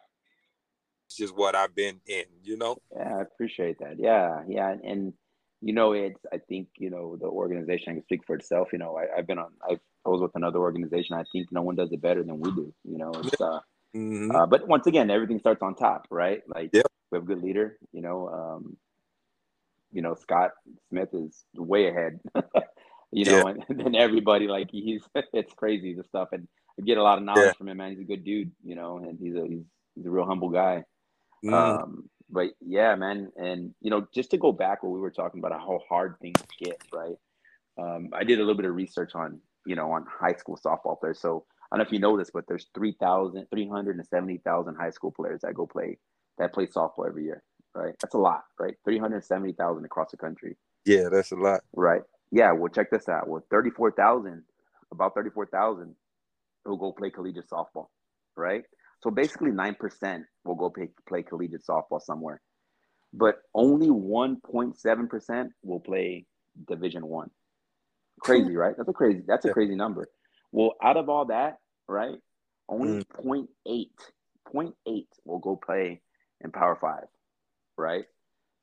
[1.08, 2.26] It's just what I've been in.
[2.44, 2.78] You know.
[2.96, 3.96] Yeah, I appreciate that.
[3.98, 5.14] Yeah, yeah, and
[5.62, 8.70] you know, it's I think you know the organization can speak for itself.
[8.74, 9.52] You know, I, have been on.
[9.68, 11.16] I've, I was with another organization.
[11.16, 12.74] I think no one does it better than we do.
[12.84, 13.60] You know, it's uh,
[13.96, 14.32] mm-hmm.
[14.36, 16.42] uh but once again, everything starts on top, right?
[16.48, 16.86] Like yep.
[17.12, 17.78] we have a good leader.
[17.92, 18.78] You know, um,
[19.92, 20.52] you know Scott
[20.90, 22.20] Smith is way ahead.
[23.12, 23.54] you know, yeah.
[23.70, 26.48] and, and everybody like he's it's crazy the stuff, and
[26.80, 27.54] I get a lot of knowledge yeah.
[27.54, 27.78] from him.
[27.78, 28.52] Man, he's a good dude.
[28.64, 29.64] You know, and he's a he's,
[29.96, 30.84] he's a real humble guy.
[31.44, 31.54] Mm.
[31.54, 35.40] Um, but yeah, man, and you know, just to go back what we were talking
[35.40, 37.16] about how hard things get, right?
[37.80, 41.00] Um, I did a little bit of research on you know on high school softball
[41.00, 41.20] players.
[41.22, 41.46] So
[41.76, 45.56] I don't know if you know this, but there's 3,000, 370,000 high school players that
[45.56, 45.98] go play
[46.38, 47.94] that play softball every year, right?
[48.02, 48.76] That's a lot, right?
[48.86, 50.56] 370,000 across the country.
[50.86, 51.64] Yeah, that's a lot.
[51.74, 52.02] Right.
[52.32, 52.54] Yeah.
[52.54, 53.28] Well, check this out.
[53.28, 54.42] Well, 34,000,
[54.94, 55.94] about 34,000
[56.66, 57.88] will go play collegiate softball,
[58.38, 58.64] right?
[59.04, 62.40] So basically, nine percent will go play, play collegiate softball somewhere,
[63.14, 66.26] but only one point seven percent will play
[66.70, 67.32] Division One.
[68.22, 68.76] Crazy, right?
[68.78, 69.24] That's a crazy.
[69.28, 70.08] That's a crazy number.
[70.54, 71.58] Well, out of all that,
[71.88, 72.18] right,
[72.70, 73.48] only mm.
[73.68, 73.88] 0.8,
[74.54, 76.02] 0.8 will go play
[76.44, 77.08] in Power Five,
[77.78, 78.06] right?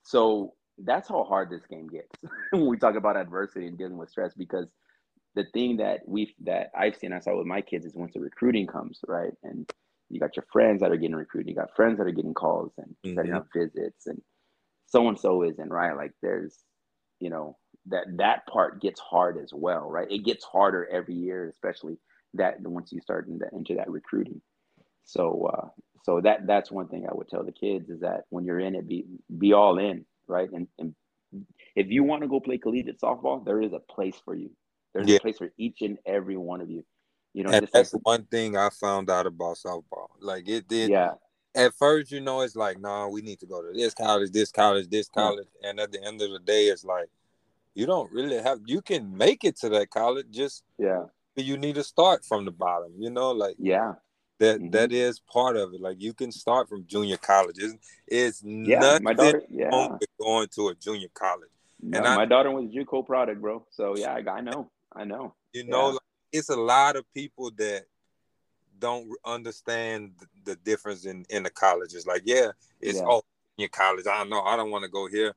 [0.05, 2.11] So that's how hard this game gets
[2.51, 4.67] when we talk about adversity and dealing with stress because
[5.35, 8.21] the thing that we that I've seen I saw with my kids is once the
[8.21, 9.33] recruiting comes, right?
[9.43, 9.71] And
[10.11, 12.73] you got your friends that are getting recruited, you got friends that are getting calls
[12.77, 13.17] and mm-hmm.
[13.17, 14.21] setting up visits, and
[14.87, 15.97] so and so isn't right.
[15.97, 16.59] Like there's,
[17.19, 17.57] you know,
[17.87, 20.11] that that part gets hard as well, right?
[20.11, 21.97] It gets harder every year, especially
[22.35, 24.41] that once you start into, into that recruiting.
[25.05, 25.69] So, uh,
[26.05, 28.75] so that that's one thing I would tell the kids is that when you're in
[28.75, 29.05] it, be
[29.39, 30.51] be all in, right?
[30.51, 30.95] And, and
[31.75, 34.51] if you want to go play collegiate softball, there is a place for you.
[34.95, 35.17] There's yeah.
[35.17, 36.85] a place for each and every one of you.
[37.35, 40.09] You know, and that's like, one thing I found out about softball.
[40.21, 40.91] Like it did.
[40.91, 41.15] Yeah.
[41.55, 44.31] At first, you know, it's like, no, nah, we need to go to this college,
[44.31, 45.69] this college, this college, yeah.
[45.69, 47.11] and at the end of the day, it's like,
[47.75, 48.61] you don't really have.
[48.65, 51.05] You can make it to that college, just yeah.
[51.37, 52.93] You need to start from the bottom.
[52.99, 53.95] You know, like yeah.
[54.39, 54.71] That, mm-hmm.
[54.71, 55.81] that is part of it.
[55.81, 57.59] Like you can start from junior college.
[57.59, 57.75] It's,
[58.09, 59.89] it's yeah, nothing my daughter, yeah.
[60.21, 61.51] going to a junior college.
[61.81, 63.65] No, and I, my daughter was a JUCO product, bro.
[63.71, 65.35] So yeah, I, I know, I know.
[65.53, 65.93] You know, yeah.
[65.93, 66.01] like,
[66.33, 67.85] it's a lot of people that
[68.81, 70.13] don't understand
[70.43, 72.05] the difference in in the colleges.
[72.05, 73.05] Like, yeah, it's yeah.
[73.07, 73.23] oh
[73.57, 74.07] junior college.
[74.11, 75.37] I know I don't want to go here.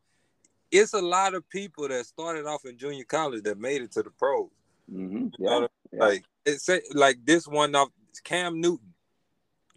[0.72, 4.02] It's a lot of people that started off in junior college that made it to
[4.02, 4.50] the pros.
[4.92, 5.28] Mm-hmm.
[5.38, 5.68] Yeah.
[5.96, 6.06] Yeah.
[6.06, 7.90] Like it's like this one off
[8.24, 8.94] Cam Newton.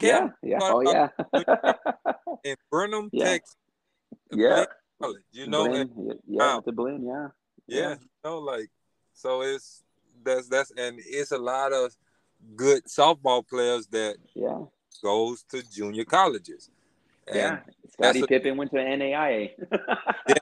[0.00, 1.08] Cam yeah, yeah, oh yeah.
[2.44, 3.24] in Brenham, yeah.
[3.24, 3.56] Texas.
[4.32, 4.64] Yeah.
[5.00, 5.90] College, you know, and,
[6.26, 7.28] yeah, um, the Blinn, yeah.
[7.66, 7.80] yeah.
[7.80, 8.68] Yeah, you know, like
[9.12, 9.82] so it's
[10.24, 11.96] that's that's and it's a lot of
[12.56, 14.58] good softball players that yeah
[15.02, 16.70] goes to junior colleges.
[17.28, 17.58] And yeah,
[17.90, 19.50] Scottie Pippen went to NAIA.
[20.28, 20.34] yeah,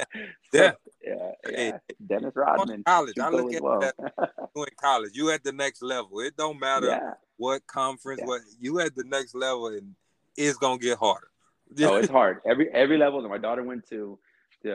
[0.53, 0.73] yeah,
[1.03, 1.79] yeah, yeah.
[2.07, 2.83] Dennis Rodman.
[2.85, 3.81] College, I look at well.
[3.81, 3.95] that.
[4.57, 6.21] You in college, you at the next level.
[6.21, 7.11] It don't matter yeah.
[7.37, 8.27] what conference, yeah.
[8.27, 9.95] what you at the next level, and
[10.35, 11.29] it's gonna get harder.
[11.81, 12.41] oh, it's hard.
[12.49, 13.21] Every every level.
[13.21, 14.19] And my daughter went to
[14.63, 14.75] to,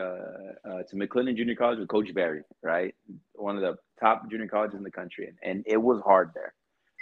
[0.64, 2.94] uh, to McLennan Junior College with Coach Barry, right?
[3.34, 6.54] One of the top junior colleges in the country, and, and it was hard there.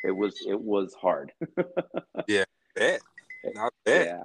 [0.04, 1.32] It was it was hard.
[2.26, 2.44] yeah,
[2.74, 3.00] bad.
[3.54, 4.06] not bad.
[4.06, 4.22] Yeah,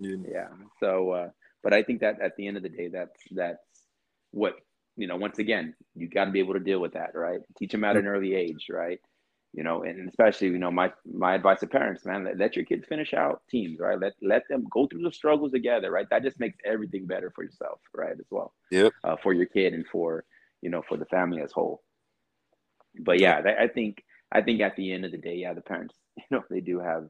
[0.00, 0.48] yeah.
[0.80, 1.28] So, uh,
[1.62, 3.58] but I think that at the end of the day, that's that's
[4.32, 4.54] what
[4.96, 7.40] you know, once again, you got to be able to deal with that, right?
[7.58, 9.00] Teach them at an early age, right?
[9.54, 12.64] You know, and especially, you know, my my advice to parents, man, let, let your
[12.64, 13.98] kids finish out teams, right?
[13.98, 16.06] Let let them go through the struggles together, right?
[16.10, 18.12] That just makes everything better for yourself, right?
[18.12, 20.24] As well, yeah, uh, for your kid and for
[20.60, 21.82] you know for the family as whole.
[23.00, 25.96] But yeah, I think I think at the end of the day, yeah, the parents,
[26.16, 27.08] you know, they do have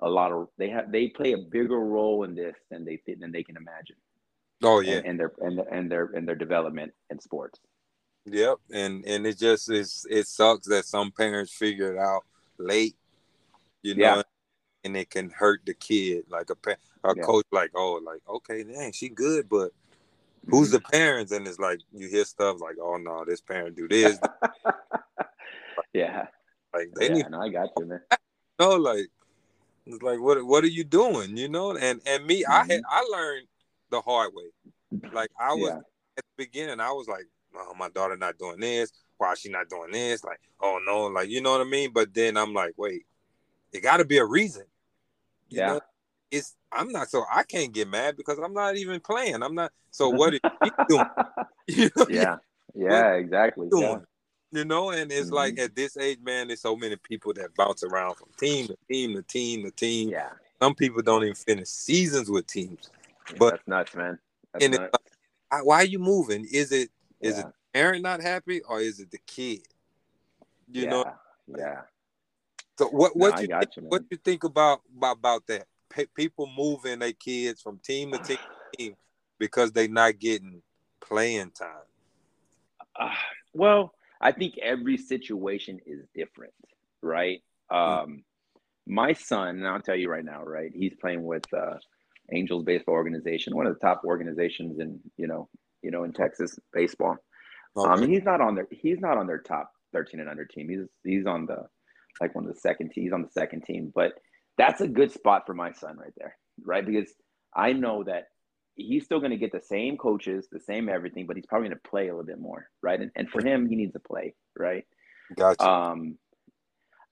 [0.00, 3.32] a lot of they have they play a bigger role in this than they than
[3.32, 3.96] they can imagine.
[4.62, 7.60] Oh yeah, and, and their and their and their and their development in sports.
[8.26, 12.24] Yep, and and it just is it sucks that some parents figure it out
[12.58, 12.96] late,
[13.82, 14.22] you know, yeah.
[14.84, 16.24] and it can hurt the kid.
[16.28, 17.22] Like a parent, a yeah.
[17.22, 19.70] coach, like oh, like okay, dang, she good, but
[20.48, 20.74] who's mm-hmm.
[20.74, 21.32] the parents?
[21.32, 24.18] And it's like you hear stuff like, oh no, this parent do this.
[25.92, 26.26] yeah,
[26.74, 27.30] like they yeah, need.
[27.30, 28.00] No, I got you, man.
[28.60, 29.06] No, like
[29.88, 31.36] it's like what what are you doing?
[31.36, 32.52] You know, and and me, mm-hmm.
[32.52, 32.90] I had mm-hmm.
[32.90, 33.46] I learned
[33.90, 35.10] the hard way.
[35.12, 35.78] Like I was yeah.
[36.18, 37.24] at the beginning, I was like,
[37.56, 38.92] oh, my daughter not doing this.
[39.16, 40.22] Why she not doing this?
[40.24, 41.90] Like, oh no, like you know what I mean.
[41.92, 43.06] But then I'm like, wait,
[43.72, 44.64] it got to be a reason.
[45.48, 45.66] You yeah.
[45.66, 45.80] Know?
[46.30, 49.42] It's I'm not so I can't get mad because I'm not even playing.
[49.42, 49.72] I'm not.
[49.90, 51.06] So what are you doing?
[51.66, 52.06] you know?
[52.10, 52.36] Yeah.
[52.74, 53.12] Yeah.
[53.14, 53.68] Exactly.
[53.72, 54.00] Yeah.
[54.50, 55.34] You know, and it's mm-hmm.
[55.34, 58.78] like at this age, man, there's so many people that bounce around from team to
[58.88, 60.08] team to team to team.
[60.08, 60.30] Yeah.
[60.60, 62.90] Some people don't even finish seasons with teams.
[63.38, 64.18] But that's nuts, man.
[64.52, 64.98] That's and nuts.
[65.62, 66.46] why are you moving?
[66.50, 66.90] Is it
[67.20, 67.48] is yeah.
[67.48, 69.60] it parent not happy or is it the kid?
[70.70, 70.90] You yeah.
[70.90, 71.12] know?
[71.56, 71.80] Yeah.
[72.78, 75.66] So what what no, you, think, you what you think about about, about that?
[76.14, 78.38] people moving their kids from team to team,
[78.76, 78.96] team
[79.38, 80.62] because they're not getting
[81.00, 81.68] playing time.
[82.94, 83.10] Uh,
[83.52, 86.54] well, I think every situation is different,
[87.02, 87.40] right?
[87.70, 88.10] Mm-hmm.
[88.10, 88.24] Um,
[88.86, 90.70] my son, and I'll tell you right now, right?
[90.74, 91.74] He's playing with uh,
[92.32, 95.48] Angels Baseball Organization, one of the top organizations in you know
[95.82, 97.16] you know in Texas baseball.
[97.76, 97.90] Okay.
[97.90, 100.68] Um, and he's not on their he's not on their top 13 and under team.
[100.68, 101.66] He's he's on the
[102.20, 103.04] like one of the second team.
[103.04, 104.12] He's on the second team, but
[104.56, 106.84] that's a good spot for my son right there, right?
[106.84, 107.12] Because
[107.54, 108.24] I know that
[108.78, 111.78] he's still going to get the same coaches, the same everything, but he's probably going
[111.78, 113.00] to play a little bit more, right?
[113.00, 114.84] And, and for him, he needs to play, right?
[115.36, 115.68] Gotcha.
[115.68, 116.16] Um,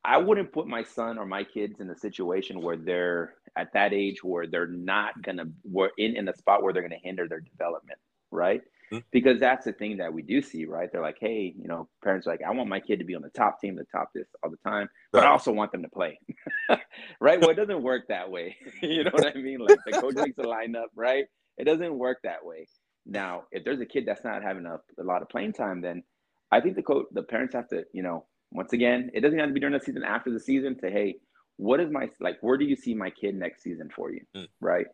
[0.05, 3.93] I wouldn't put my son or my kids in a situation where they're at that
[3.93, 7.41] age where they're not gonna we're in in a spot where they're gonna hinder their
[7.41, 7.99] development,
[8.31, 8.61] right?
[8.93, 8.99] Mm-hmm.
[9.11, 10.89] Because that's the thing that we do see, right?
[10.93, 13.23] They're like, hey, you know, parents are like, I want my kid to be on
[13.23, 15.29] the top team, the top this all the time, but right.
[15.29, 16.21] I also want them to play,
[17.21, 17.41] right?
[17.41, 18.57] Well, it doesn't work that way.
[18.83, 19.59] you know what I mean?
[19.59, 21.25] Like the coach makes a lineup, right?
[21.59, 22.67] It doesn't work that way.
[23.07, 26.03] Now, if there's a kid that's not having a, a lot of playing time, then
[26.51, 29.49] I think the coach, the parents have to, you know, once again, it doesn't have
[29.49, 30.03] to be during the season.
[30.03, 31.17] After the season, say, hey,
[31.57, 32.39] what is my like?
[32.41, 34.21] Where do you see my kid next season for you?
[34.37, 34.49] Mm.
[34.61, 34.87] Right?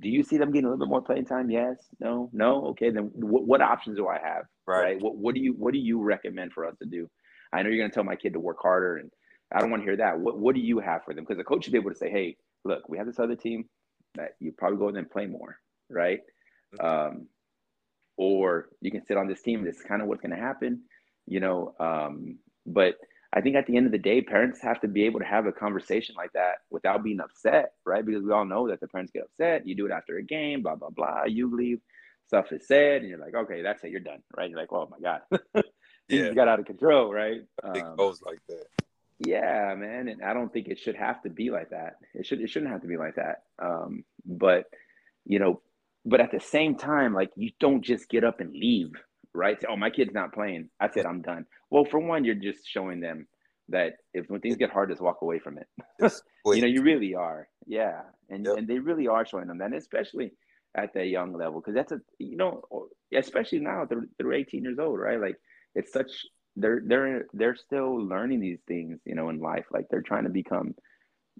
[0.00, 1.50] Do you see them getting a little bit more playing time?
[1.50, 1.76] Yes.
[2.00, 2.30] No.
[2.32, 2.66] No.
[2.68, 2.90] Okay.
[2.90, 4.44] Then what, what options do I have?
[4.66, 4.82] Right.
[4.82, 5.02] right.
[5.02, 7.08] What What do you What do you recommend for us to do?
[7.52, 9.10] I know you're going to tell my kid to work harder, and
[9.52, 10.18] I don't want to hear that.
[10.18, 11.24] What What do you have for them?
[11.24, 13.64] Because the coach should be able to say, "Hey, look, we have this other team
[14.14, 15.56] that you probably go in and play more,
[15.90, 16.20] right?
[16.74, 16.86] Mm-hmm.
[16.86, 17.26] Um,
[18.16, 19.64] or you can sit on this team.
[19.64, 20.82] This is kind of what's going to happen,
[21.26, 21.74] you know.
[21.78, 22.96] Um, but
[23.32, 25.46] I think at the end of the day, parents have to be able to have
[25.46, 28.04] a conversation like that without being upset, right?
[28.04, 29.66] Because we all know that the parents get upset.
[29.66, 31.24] You do it after a game, blah blah blah.
[31.26, 31.80] You leave,
[32.26, 34.48] stuff is said, and you're like, okay, that's it, you're done, right?
[34.48, 35.64] You're like, oh my god,
[36.08, 37.42] yeah, got out of control, right?
[37.74, 38.66] It um, goes like that.
[39.18, 41.96] Yeah, man, and I don't think it should have to be like that.
[42.14, 43.42] It should it shouldn't have to be like that.
[43.58, 44.66] Um, but
[45.26, 45.60] you know,
[46.04, 48.90] but at the same time, like you don't just get up and leave,
[49.34, 49.58] right?
[49.68, 50.70] oh, my kid's not playing.
[50.80, 51.44] I said I'm done.
[51.70, 53.26] Well, for one, you're just showing them
[53.68, 55.68] that if when things get hard, just walk away from it.
[56.46, 57.48] you know, you really are.
[57.66, 58.56] Yeah, and yep.
[58.56, 60.32] and they really are showing them that, especially
[60.74, 62.62] at that young level, because that's a you know,
[63.14, 65.20] especially now they're they're 18 years old, right?
[65.20, 65.36] Like
[65.74, 66.10] it's such
[66.56, 69.66] they're they're they're still learning these things, you know, in life.
[69.70, 70.74] Like they're trying to become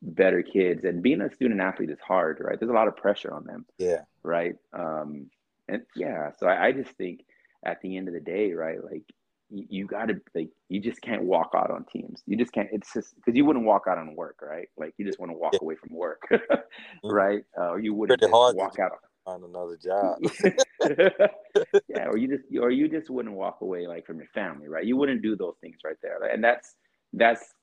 [0.02, 2.58] better kids, and being a student athlete is hard, right?
[2.58, 3.66] There's a lot of pressure on them.
[3.78, 4.02] Yeah.
[4.22, 4.56] Right.
[4.72, 5.30] Um.
[5.68, 7.24] And yeah, so I, I just think
[7.64, 8.82] at the end of the day, right?
[8.82, 9.02] Like
[9.50, 12.22] you, you got to like you just can't walk out on teams.
[12.26, 12.68] You just can't.
[12.72, 14.68] It's just because you wouldn't walk out on work, right?
[14.76, 15.60] Like you just want to walk yeah.
[15.62, 17.08] away from work, mm-hmm.
[17.08, 17.42] right?
[17.58, 18.92] Uh, or you wouldn't walk out
[19.26, 20.18] on another job.
[21.88, 24.84] yeah, or you just or you just wouldn't walk away like from your family, right?
[24.84, 26.74] You wouldn't do those things right there, and that's
[27.12, 27.54] that's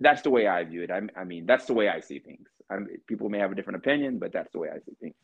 [0.00, 0.90] that's the way I view it.
[0.90, 2.48] I, I mean, that's the way I see things.
[2.70, 5.14] I mean, people may have a different opinion, but that's the way I see things.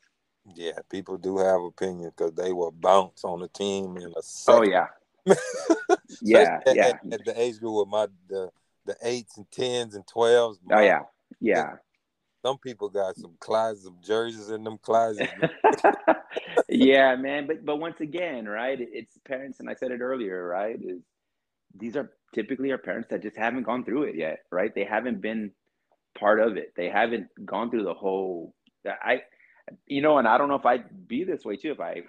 [0.55, 4.20] Yeah, people do have opinions because they will bounce on the team in a oh,
[4.23, 4.59] second.
[4.59, 4.87] Oh yeah,
[6.23, 6.87] yeah, at, yeah.
[6.87, 8.51] At, at, the age group with my the
[8.85, 10.59] the eights and tens and twelves.
[10.70, 11.03] oh yeah,
[11.41, 11.75] yeah.
[12.45, 15.33] some people got some closets of jerseys in them closets.
[16.68, 17.47] yeah, man.
[17.47, 18.79] But but once again, right?
[18.81, 20.77] It's parents, and I said it earlier, right?
[20.83, 21.03] Is
[21.77, 24.75] these are typically our parents that just haven't gone through it yet, right?
[24.75, 25.53] They haven't been
[26.18, 26.73] part of it.
[26.77, 28.55] They haven't gone through the whole.
[28.87, 29.23] I,
[29.87, 31.73] you know, and I don't know if I'd be this way too.
[31.73, 32.03] If I,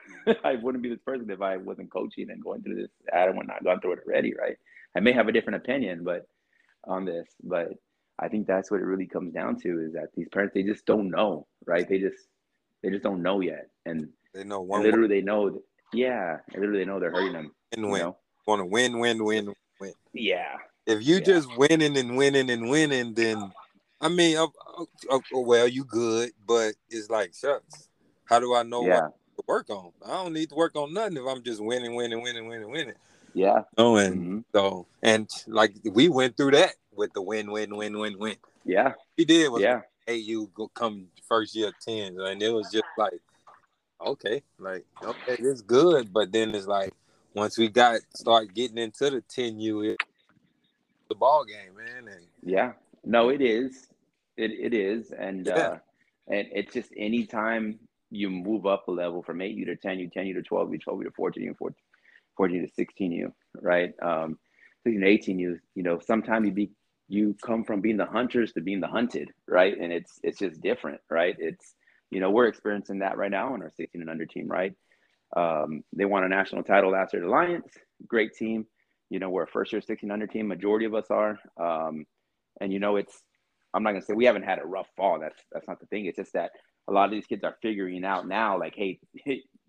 [0.43, 2.91] I wouldn't be this person if I wasn't coaching and going through this.
[3.13, 4.57] I would not gone through it already, right?
[4.95, 6.27] I may have a different opinion, but
[6.85, 7.69] on this, but
[8.19, 10.85] I think that's what it really comes down to is that these parents they just
[10.85, 11.87] don't know, right?
[11.87, 12.27] They just
[12.81, 14.83] they just don't know yet, and they know one.
[14.83, 15.61] Literally, they know.
[15.93, 17.51] Yeah, literally, they know they're hurting them.
[17.71, 18.13] And win.
[18.45, 19.93] Want to win, win, win, win.
[20.13, 20.57] Yeah.
[20.85, 21.21] If you yeah.
[21.21, 23.51] just winning and winning and winning, then
[24.01, 24.47] I mean, uh,
[25.09, 27.87] uh, well, you good, but it's like shucks.
[28.25, 29.03] How do I know yeah.
[29.03, 29.91] what to work on?
[30.05, 32.95] I don't need to work on nothing if I'm just winning, winning, winning, winning, winning.
[33.33, 33.61] Yeah.
[33.77, 34.39] Oh, and mm-hmm.
[34.53, 38.35] so and like we went through that with the win, win, win, win, win.
[38.65, 38.93] Yeah.
[39.17, 39.81] We did was yeah.
[40.05, 43.21] hey, you go come first year ten, and it was just like,
[44.05, 46.93] okay, like okay, it's good, but then it's like
[47.33, 49.95] once we got start getting into the ten year,
[51.09, 52.73] the ball game, man, and yeah,
[53.03, 53.87] no, it is,
[54.37, 55.53] it it is, and yeah.
[55.53, 55.77] uh,
[56.27, 57.79] and it's just anytime
[58.11, 60.71] you move up a level from eight U to ten U, ten U to twelve
[60.71, 61.75] U, twelve U to fourteen U, 14,
[62.37, 63.93] 14 to sixteen U, right?
[64.01, 64.37] Um,
[64.85, 66.71] 16 to 18 U, you know, sometimes you be
[67.07, 69.77] you come from being the hunters to being the hunted, right?
[69.79, 71.35] And it's it's just different, right?
[71.39, 71.73] It's
[72.09, 74.73] you know we're experiencing that right now on our 16 and under team, right?
[75.35, 77.67] Um, they won a national title last year at Alliance,
[78.07, 78.65] great team.
[79.09, 82.05] You know we're a first year 16 under team, majority of us are, um,
[82.61, 83.23] and you know it's
[83.73, 85.19] I'm not gonna say we haven't had a rough fall.
[85.19, 86.05] That's that's not the thing.
[86.05, 86.51] It's just that
[86.87, 88.99] a lot of these kids are figuring out now, like, hey,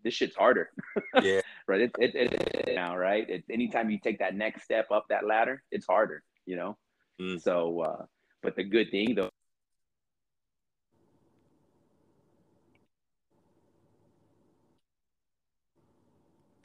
[0.04, 0.70] this shit's harder.
[1.22, 1.42] Yeah.
[1.68, 1.82] right.
[1.82, 3.28] It, it, it, it, now, right.
[3.28, 6.22] It, anytime you take that next step up that ladder, it's harder.
[6.44, 6.76] You know.
[7.20, 7.40] Mm.
[7.40, 8.04] So, uh,
[8.42, 9.30] but the good thing though.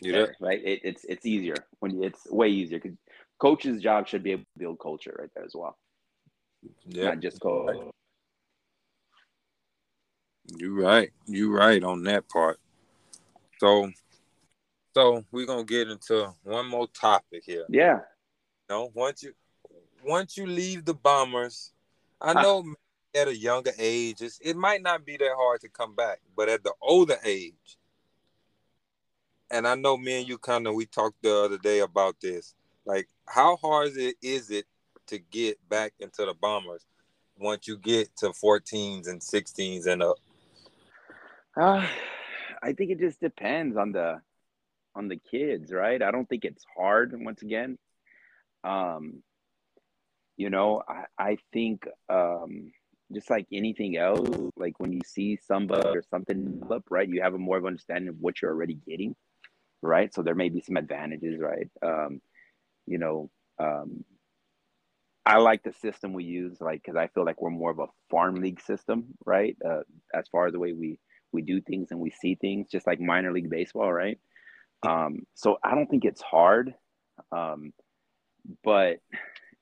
[0.02, 0.28] Yeah.
[0.40, 0.64] Right.
[0.64, 2.98] It, it's it's easier when it's way easier because
[3.40, 5.78] coach's job should be able to build culture right there as well.
[6.86, 7.06] Yeah.
[7.06, 7.76] Not just coach.
[10.58, 11.12] You're right.
[11.26, 12.60] You're right on that part.
[13.60, 13.92] So,
[14.96, 17.66] so we're gonna get into one more topic here.
[17.70, 18.00] Yeah.
[18.70, 19.34] You know, once you
[20.04, 21.72] once you leave the bombers,
[22.22, 22.64] I know
[23.16, 26.64] at a younger age, it might not be that hard to come back, but at
[26.64, 27.78] the older age,
[29.52, 32.54] and I know me and you kind of we talked the other day about this.
[32.86, 34.66] Like, how hard is it, is it
[35.08, 36.86] to get back into the bombers
[37.38, 40.18] once you get to 14s and 16s and up?
[41.60, 41.86] Uh,
[42.62, 44.22] I think it just depends on the
[44.96, 46.02] on the kids, right?
[46.02, 47.14] I don't think it's hard.
[47.16, 47.78] Once again,
[48.64, 49.22] um,
[50.36, 52.72] you know, I, I think um,
[53.14, 54.28] just like anything else,
[54.58, 58.10] like when you see somebody or something up, right, you have a more of understanding
[58.10, 59.16] of what you're already getting,
[59.82, 60.14] right?
[60.14, 61.70] So there may be some advantages, right?
[61.84, 62.22] Um,
[62.86, 64.04] you know, um,
[65.26, 67.88] I like the system we use, like because I feel like we're more of a
[68.10, 69.56] farm league system, right?
[69.64, 69.82] Uh,
[70.14, 71.00] as far as the way we
[71.32, 74.18] we do things and we see things, just like minor league baseball, right?
[74.88, 76.74] Um, so I don't think it's hard,
[77.32, 77.74] um,
[78.64, 78.98] but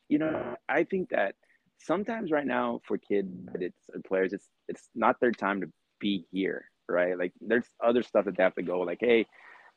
[0.10, 1.36] you know, I think that
[1.80, 5.68] sometimes right now for kids, it's players, it's it's not their time to
[6.00, 7.18] be here, right?
[7.18, 9.26] Like there's other stuff that they have to go, like, hey,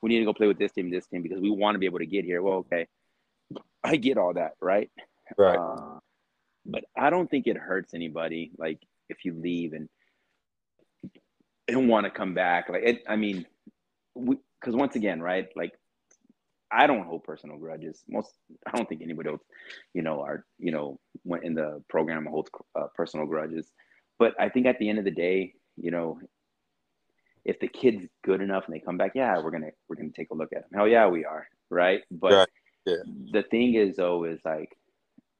[0.03, 1.87] we need to go play with this team, this team, because we want to be
[1.87, 2.43] able to get here.
[2.43, 2.87] Well, okay,
[3.85, 4.91] I get all that, right?
[5.37, 5.59] Right.
[5.59, 5.99] Uh,
[6.67, 9.89] but I don't think it hurts anybody, like if you leave and
[11.69, 12.69] and want to come back.
[12.69, 13.47] Like it, I mean,
[14.15, 15.49] because once again, right?
[15.57, 15.73] Like
[16.71, 18.05] I don't hold personal grudges.
[18.09, 18.33] Most,
[18.67, 19.43] I don't think anybody else,
[19.93, 23.71] you know, are, you know, went in the program holds uh, personal grudges.
[24.19, 26.21] But I think at the end of the day, you know,
[27.45, 30.31] if the kid's good enough and they come back, yeah, we're gonna we're gonna take
[30.31, 30.71] a look at them.
[30.75, 32.03] Hell yeah, we are, right?
[32.11, 32.49] But right.
[32.87, 32.97] Yeah.
[33.33, 34.77] the thing is, though, is like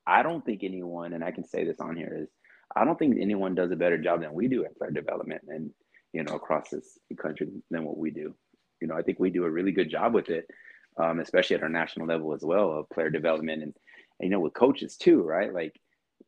[0.07, 2.29] I don't think anyone, and I can say this on here, is
[2.75, 5.71] I don't think anyone does a better job than we do at player development and
[6.13, 8.35] you know across this country than what we do.
[8.81, 10.47] You know, I think we do a really good job with it
[10.99, 13.75] um, especially at our national level as well of player development and,
[14.19, 15.75] and, you know with coaches too right like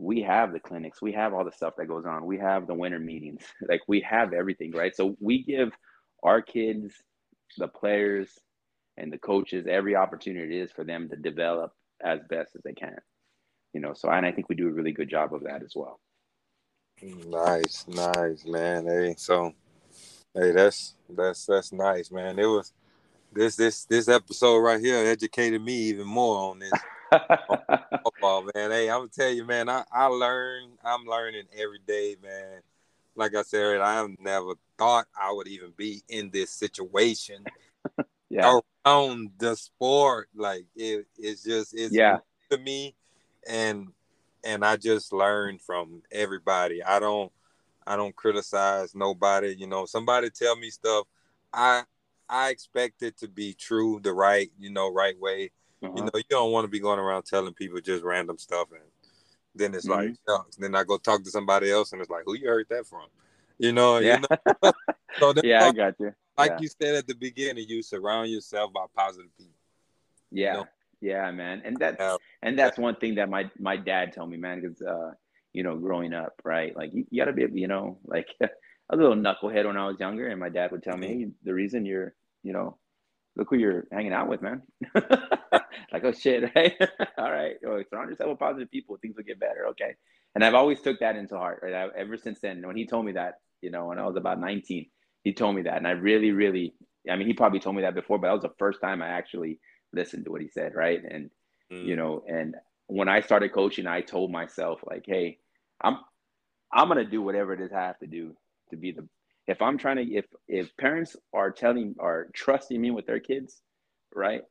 [0.02, 2.74] we have the clinics we have all the stuff that goes on we have the
[2.74, 4.96] winter meetings like we have everything right?
[4.96, 5.72] So we give
[6.22, 6.94] our kids
[7.58, 8.28] the players
[8.96, 11.72] and the coaches every opportunity it is for them to develop
[12.04, 12.96] as best as they can
[13.72, 13.94] you know?
[13.94, 16.00] So and i think we do a really good job of that as well.
[17.02, 18.86] Nice nice man.
[18.86, 19.52] Hey so
[20.34, 22.38] hey that's that's that's nice man.
[22.38, 22.72] It was
[23.32, 26.72] this this this episode right here educated me even more on this
[28.04, 28.70] football, man.
[28.70, 32.60] Hey, I'm gonna tell you, man, I, I learn, I'm learning every day, man.
[33.14, 37.44] like I said, I never thought I would even be in this situation.
[38.30, 38.58] yeah.
[38.86, 42.18] Around the sport, like it, it's just it's yeah
[42.50, 42.94] to me,
[43.48, 43.88] and
[44.44, 46.82] and I just learned from everybody.
[46.82, 47.32] I don't
[47.86, 49.54] I don't criticize nobody.
[49.56, 51.06] You know, somebody tell me stuff,
[51.52, 51.82] I
[52.28, 55.50] I expect it to be true, the right, you know, right way.
[55.82, 55.92] Uh-huh.
[55.96, 58.82] You know, you don't want to be going around telling people just random stuff and
[59.54, 60.08] then it's mm-hmm.
[60.08, 62.86] like, then I go talk to somebody else and it's like, who you heard that
[62.86, 63.06] from?
[63.58, 64.20] You know, yeah.
[64.40, 64.72] You know?
[65.18, 66.14] so yeah, I got you.
[66.36, 66.58] Like yeah.
[66.60, 69.52] you said at the beginning, you surround yourself by positive people.
[70.30, 70.66] Yeah, you know?
[71.00, 72.16] yeah, man, and that's yeah.
[72.42, 75.12] and that's one thing that my my dad told me, man, because uh,
[75.52, 78.96] you know, growing up, right, like you, you got to be, you know, like a
[78.96, 81.20] little knucklehead when I was younger, and my dad would tell me, mm-hmm.
[81.20, 82.78] hey, the reason you're, you know,
[83.36, 84.62] look who you're hanging out with, man.
[84.94, 86.74] like, oh shit, right?
[87.18, 89.66] All right, oh, surround yourself with positive people, things will get better.
[89.70, 89.94] Okay,
[90.34, 91.60] and I've always took that into heart.
[91.62, 94.16] Right, I, ever since then, when he told me that, you know, when I was
[94.16, 94.86] about 19,
[95.24, 96.74] he told me that, and I really, really,
[97.10, 99.08] I mean, he probably told me that before, but that was the first time I
[99.08, 99.58] actually
[99.92, 101.00] listened to what he said, right?
[101.08, 101.30] And
[101.72, 101.84] mm.
[101.84, 102.54] you know, and
[102.86, 105.38] when I started coaching, I told myself like, hey,
[105.82, 105.98] I'm
[106.72, 108.34] I'm gonna do whatever it is I have to do
[108.70, 109.06] to be the.
[109.46, 113.60] If I'm trying to, if if parents are telling are trusting me with their kids,
[114.14, 114.42] right,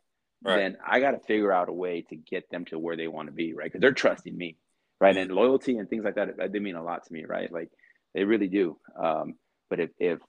[0.43, 0.55] right.
[0.57, 3.27] then I got to figure out a way to get them to where they want
[3.27, 3.65] to be, right?
[3.65, 4.57] Because they're trusting me,
[4.99, 5.15] right?
[5.15, 5.29] Mm-hmm.
[5.29, 7.51] And loyalty and things like that, they mean a lot to me, right?
[7.51, 7.69] Like
[8.13, 8.77] they really do.
[9.01, 9.35] Um,
[9.69, 10.19] but if if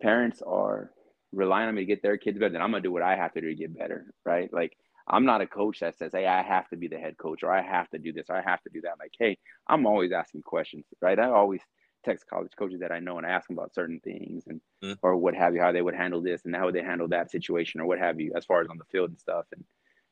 [0.00, 0.90] parents are
[1.32, 3.32] relying on me to get their kids better, then I'm gonna do what I have
[3.34, 4.52] to do to get better, right?
[4.52, 7.42] Like I'm not a coach that says, "Hey, I have to be the head coach,"
[7.42, 9.86] or "I have to do this," or "I have to do that." Like, hey, I'm
[9.86, 11.18] always asking questions, right?
[11.18, 11.62] I always
[12.04, 14.96] text college coaches that I know and I ask them about certain things and mm.
[15.02, 17.30] or what have you, how they would handle this and how would they handle that
[17.30, 19.46] situation or what have you, as far as on the field and stuff.
[19.52, 19.64] And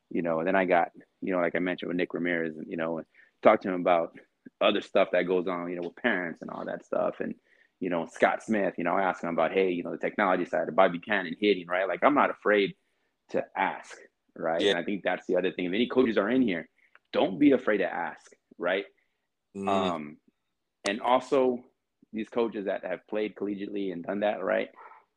[0.09, 2.67] you know, and then I got, you know, like I mentioned with Nick Ramirez, and
[2.69, 3.07] you know, and
[3.43, 4.17] talk to him about
[4.61, 7.15] other stuff that goes on, you know, with parents and all that stuff.
[7.19, 7.35] And
[7.79, 10.45] you know, Scott Smith, you know, I ask him about, hey, you know, the technology
[10.45, 11.87] side of Bobby Buchanan hitting, right?
[11.87, 12.75] Like I'm not afraid
[13.31, 13.97] to ask
[14.37, 14.61] right?
[14.61, 14.71] Yeah.
[14.71, 15.65] And I think that's the other thing.
[15.65, 16.69] If any coaches are in here,
[17.13, 18.85] don't be afraid to ask, right?
[19.55, 19.67] Mm.
[19.67, 20.17] Um,
[20.87, 21.59] and also
[22.13, 24.69] these coaches that have played collegiately and done that, right?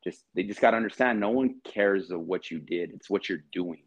[0.03, 2.91] Just they just got to understand no one cares of what you did.
[2.91, 3.83] It's what you're doing,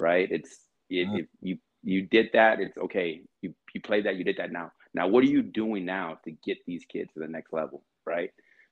[0.00, 0.30] right?
[0.30, 1.20] It's if, mm.
[1.20, 3.22] if you you did that, it's okay.
[3.42, 4.72] You you played that, you did that now.
[4.94, 8.30] Now what are you doing now to get these kids to the next level, right?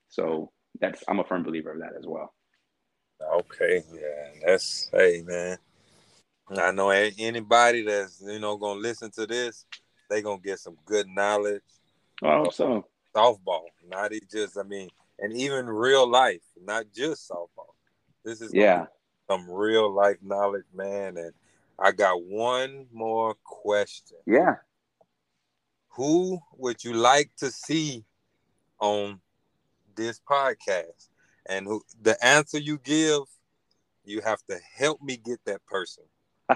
[0.09, 2.33] So that's I'm a firm believer of that as well.
[3.21, 5.57] Okay, yeah, that's hey man.
[6.57, 9.65] I know anybody that's you know gonna listen to this,
[10.09, 11.61] they gonna get some good knowledge.
[12.23, 12.85] I hope so.
[13.19, 14.89] Softball, not just I mean,
[15.19, 17.73] and even real life, not just softball.
[18.23, 18.85] This is yeah
[19.29, 21.17] some real life knowledge, man.
[21.17, 21.31] And
[21.77, 24.17] I got one more question.
[24.25, 24.55] Yeah.
[25.89, 28.05] Who would you like to see
[28.79, 29.21] on
[29.95, 31.09] this podcast?
[31.47, 33.21] And who the answer you give,
[34.03, 36.03] you have to help me get that person.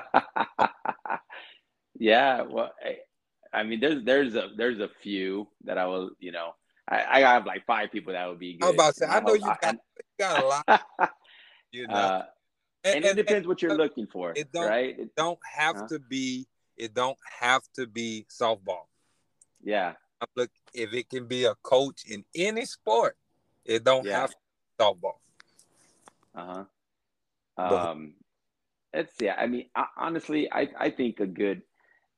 [2.00, 2.96] yeah, well, eh,
[3.54, 6.56] I, mean, there's there's a there's a few that I will, you know,
[6.88, 8.68] I, I have like five people that would be good.
[8.68, 9.80] I'm about to say, I know you got, you
[10.20, 10.82] got a lot.
[11.72, 12.26] you know, uh,
[12.84, 14.34] and, and, and, it depends what you're looking for.
[14.36, 14.98] It don't, right?
[14.98, 15.88] It don't have huh?
[15.90, 16.48] to be.
[16.76, 18.88] It don't have to be softball.
[19.64, 19.94] Yeah.
[20.36, 23.18] Look, if it can be a coach in any sport,
[23.66, 24.22] it don't yeah.
[24.22, 25.18] have to be softball.
[26.36, 26.66] Uh
[27.58, 27.76] huh.
[27.76, 28.16] Um,
[28.94, 29.36] it's yeah.
[29.38, 31.62] I mean, I, honestly, I I think a good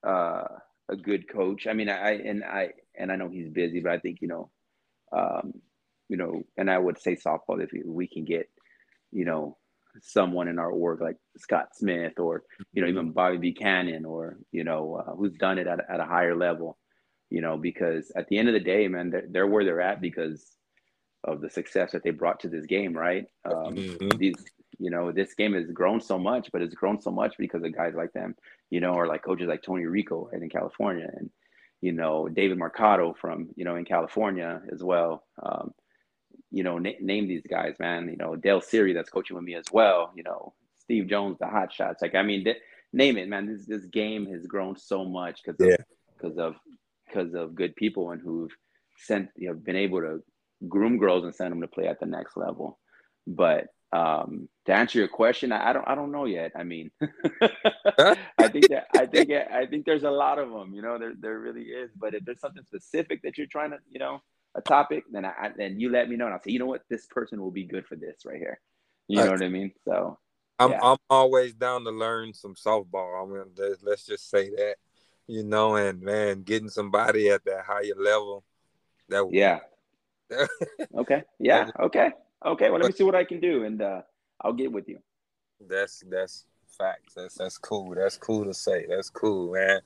[0.03, 0.45] uh
[0.89, 1.67] a good coach.
[1.67, 4.49] I mean, I and I and I know he's busy, but I think you know,
[5.11, 5.53] um,
[6.09, 8.49] you know, and I would say softball if we can get,
[9.11, 9.57] you know,
[10.01, 14.63] someone in our org like Scott Smith or you know even Bobby Buchanan or you
[14.63, 16.77] know uh, who's done it at, at a higher level,
[17.29, 20.01] you know, because at the end of the day, man, they're, they're where they're at
[20.01, 20.55] because
[21.23, 23.25] of the success that they brought to this game, right?
[23.45, 24.17] Um, mm-hmm.
[24.17, 24.35] These
[24.79, 27.75] you know, this game has grown so much, but it's grown so much because of
[27.75, 28.35] guys like them,
[28.69, 31.29] you know, or like coaches like Tony Rico right in California and,
[31.81, 35.23] you know, David Marcato from, you know, in California as well.
[35.41, 35.73] Um,
[36.51, 39.55] you know, na- name these guys, man, you know, Dale Siri that's coaching with me
[39.55, 42.01] as well, you know, Steve Jones, the hot shots.
[42.01, 42.57] Like, I mean, th-
[42.93, 45.85] name it, man, this, this game has grown so much because of,
[46.17, 46.55] because of,
[47.07, 48.51] because of good people and who've
[48.97, 50.23] sent, you know, been able to
[50.67, 52.79] groom girls and send them to play at the next level.
[53.27, 56.51] But um, to answer your question, I, I, don't I don't know yet.
[56.55, 60.73] I mean, I think that I think I think there's a lot of them.
[60.73, 61.91] You know, there there really is.
[61.95, 64.21] But if there's something specific that you're trying to, you know,
[64.55, 66.83] a topic, then I then you let me know, and I'll say, you know what,
[66.89, 68.59] this person will be good for this right here.
[69.07, 69.71] You know what I mean?
[69.85, 70.17] So
[70.59, 70.79] I'm yeah.
[70.81, 73.23] I'm always down to learn some softball.
[73.23, 74.75] I mean, let's just say that,
[75.27, 78.43] you know, and man, getting somebody at that higher level,
[79.09, 79.59] that yeah,
[80.97, 81.23] okay.
[81.39, 81.69] Yeah.
[81.79, 82.11] Okay.
[82.43, 82.69] Okay.
[82.69, 84.01] Well, let me see what I can do, and uh,
[84.41, 84.99] I'll get with you.
[85.67, 86.45] That's that's
[86.77, 87.13] facts.
[87.15, 87.93] That's that's cool.
[87.95, 88.85] That's cool to say.
[88.87, 89.81] That's cool, man.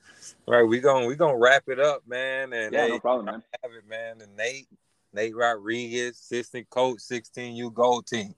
[0.46, 2.52] All right, we gonna we gonna wrap it up, man.
[2.52, 3.42] And yeah, hey, no problem, man.
[3.62, 4.20] Have it, man.
[4.20, 4.68] And Nate,
[5.12, 8.34] Nate Rodriguez, assistant coach, 16U Gold Team.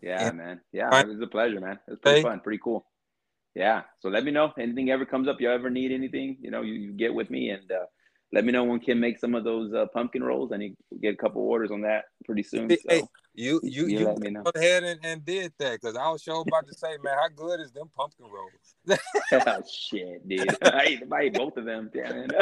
[0.00, 0.60] Yeah, and, man.
[0.72, 1.78] Yeah, it was a pleasure, man.
[1.86, 2.22] It was pretty hey.
[2.22, 2.86] fun, pretty cool.
[3.54, 3.82] Yeah.
[4.00, 5.40] So let me know anything ever comes up.
[5.40, 6.36] You ever need anything?
[6.40, 7.86] You know, you, you get with me and uh,
[8.32, 10.52] let me know when Kim makes some of those uh, pumpkin rolls.
[10.52, 12.70] I need to get a couple orders on that pretty soon.
[12.70, 13.02] So hey,
[13.34, 14.42] you you you, you let me know.
[14.42, 17.28] go ahead and, and did that because I was sure about to say, man, how
[17.28, 18.98] good is them pumpkin rolls?
[19.32, 20.48] oh, shit, dude.
[20.62, 21.90] I ate, I ate both of them.
[21.92, 22.32] Damn it.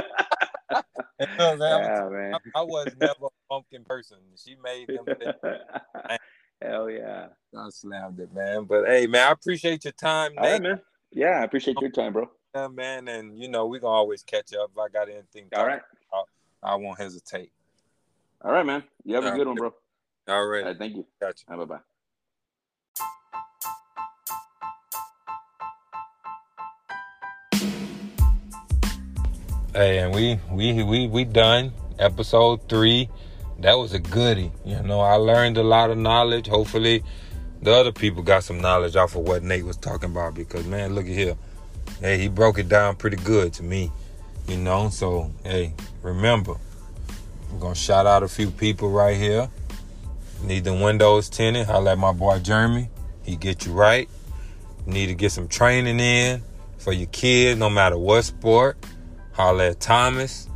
[1.39, 2.34] man, yeah, man.
[2.34, 4.18] I, I, was never a pumpkin person.
[4.37, 5.05] She made them.
[6.61, 7.26] Hell yeah.
[7.57, 8.64] I slammed it, man.
[8.64, 10.32] But hey, man, I appreciate your time.
[10.37, 10.80] All right, man.
[11.12, 12.28] Yeah, I appreciate your time, bro.
[12.57, 13.07] Yeah, man.
[13.09, 14.70] And you know, we gonna always catch up.
[14.72, 15.82] If I got anything, all right.
[16.09, 16.28] About,
[16.62, 17.52] I won't hesitate.
[18.40, 18.82] All right, man.
[19.04, 19.46] You have all a good right.
[19.48, 19.74] one, bro.
[20.28, 20.62] All right.
[20.62, 20.78] All right.
[20.78, 21.04] Thank you.
[21.20, 21.44] Gotcha.
[21.50, 21.80] Right, bye bye.
[29.74, 33.11] Hey, and we we we we done episode three.
[33.61, 34.50] That was a goodie.
[34.64, 36.46] You know, I learned a lot of knowledge.
[36.46, 37.04] Hopefully,
[37.61, 40.32] the other people got some knowledge off of what Nate was talking about.
[40.34, 41.36] Because man, look at here.
[42.01, 43.91] Hey, he broke it down pretty good to me.
[44.49, 46.55] You know, so hey, remember,
[47.53, 49.49] we're gonna shout out a few people right here.
[50.43, 51.68] Need the windows tinted.
[51.68, 52.89] I let my boy Jeremy.
[53.22, 54.09] He get you right.
[54.87, 56.43] Need to get some training in
[56.78, 58.76] for your kids, no matter what sport.
[59.32, 60.49] Holla at Thomas.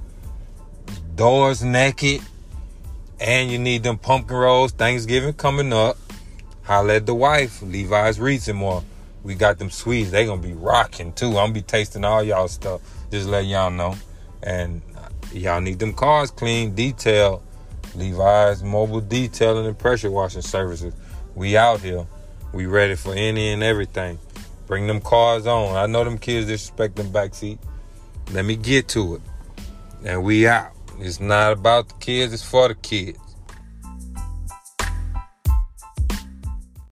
[1.16, 2.20] Doors naked.
[3.18, 4.72] And you need them pumpkin rolls.
[4.72, 5.98] Thanksgiving coming up.
[6.62, 8.84] Holla at the wife, Levi's Reason more.
[9.22, 10.10] We got them sweets.
[10.10, 11.28] They gonna be rocking too.
[11.28, 12.80] I'm gonna be tasting all y'all stuff.
[13.10, 13.96] Just let y'all know.
[14.42, 14.82] And
[15.32, 17.42] y'all need them cars clean, detailed.
[17.94, 20.94] Levi's mobile detailing and pressure washing services.
[21.34, 22.06] We out here.
[22.52, 24.18] We ready for any and everything.
[24.66, 25.76] Bring them cars on.
[25.76, 27.58] I know them kids disrespect them backseat.
[28.32, 29.22] Let me get to it.
[30.04, 30.72] And we out.
[30.98, 33.18] It's not about the kids, it's for the kids.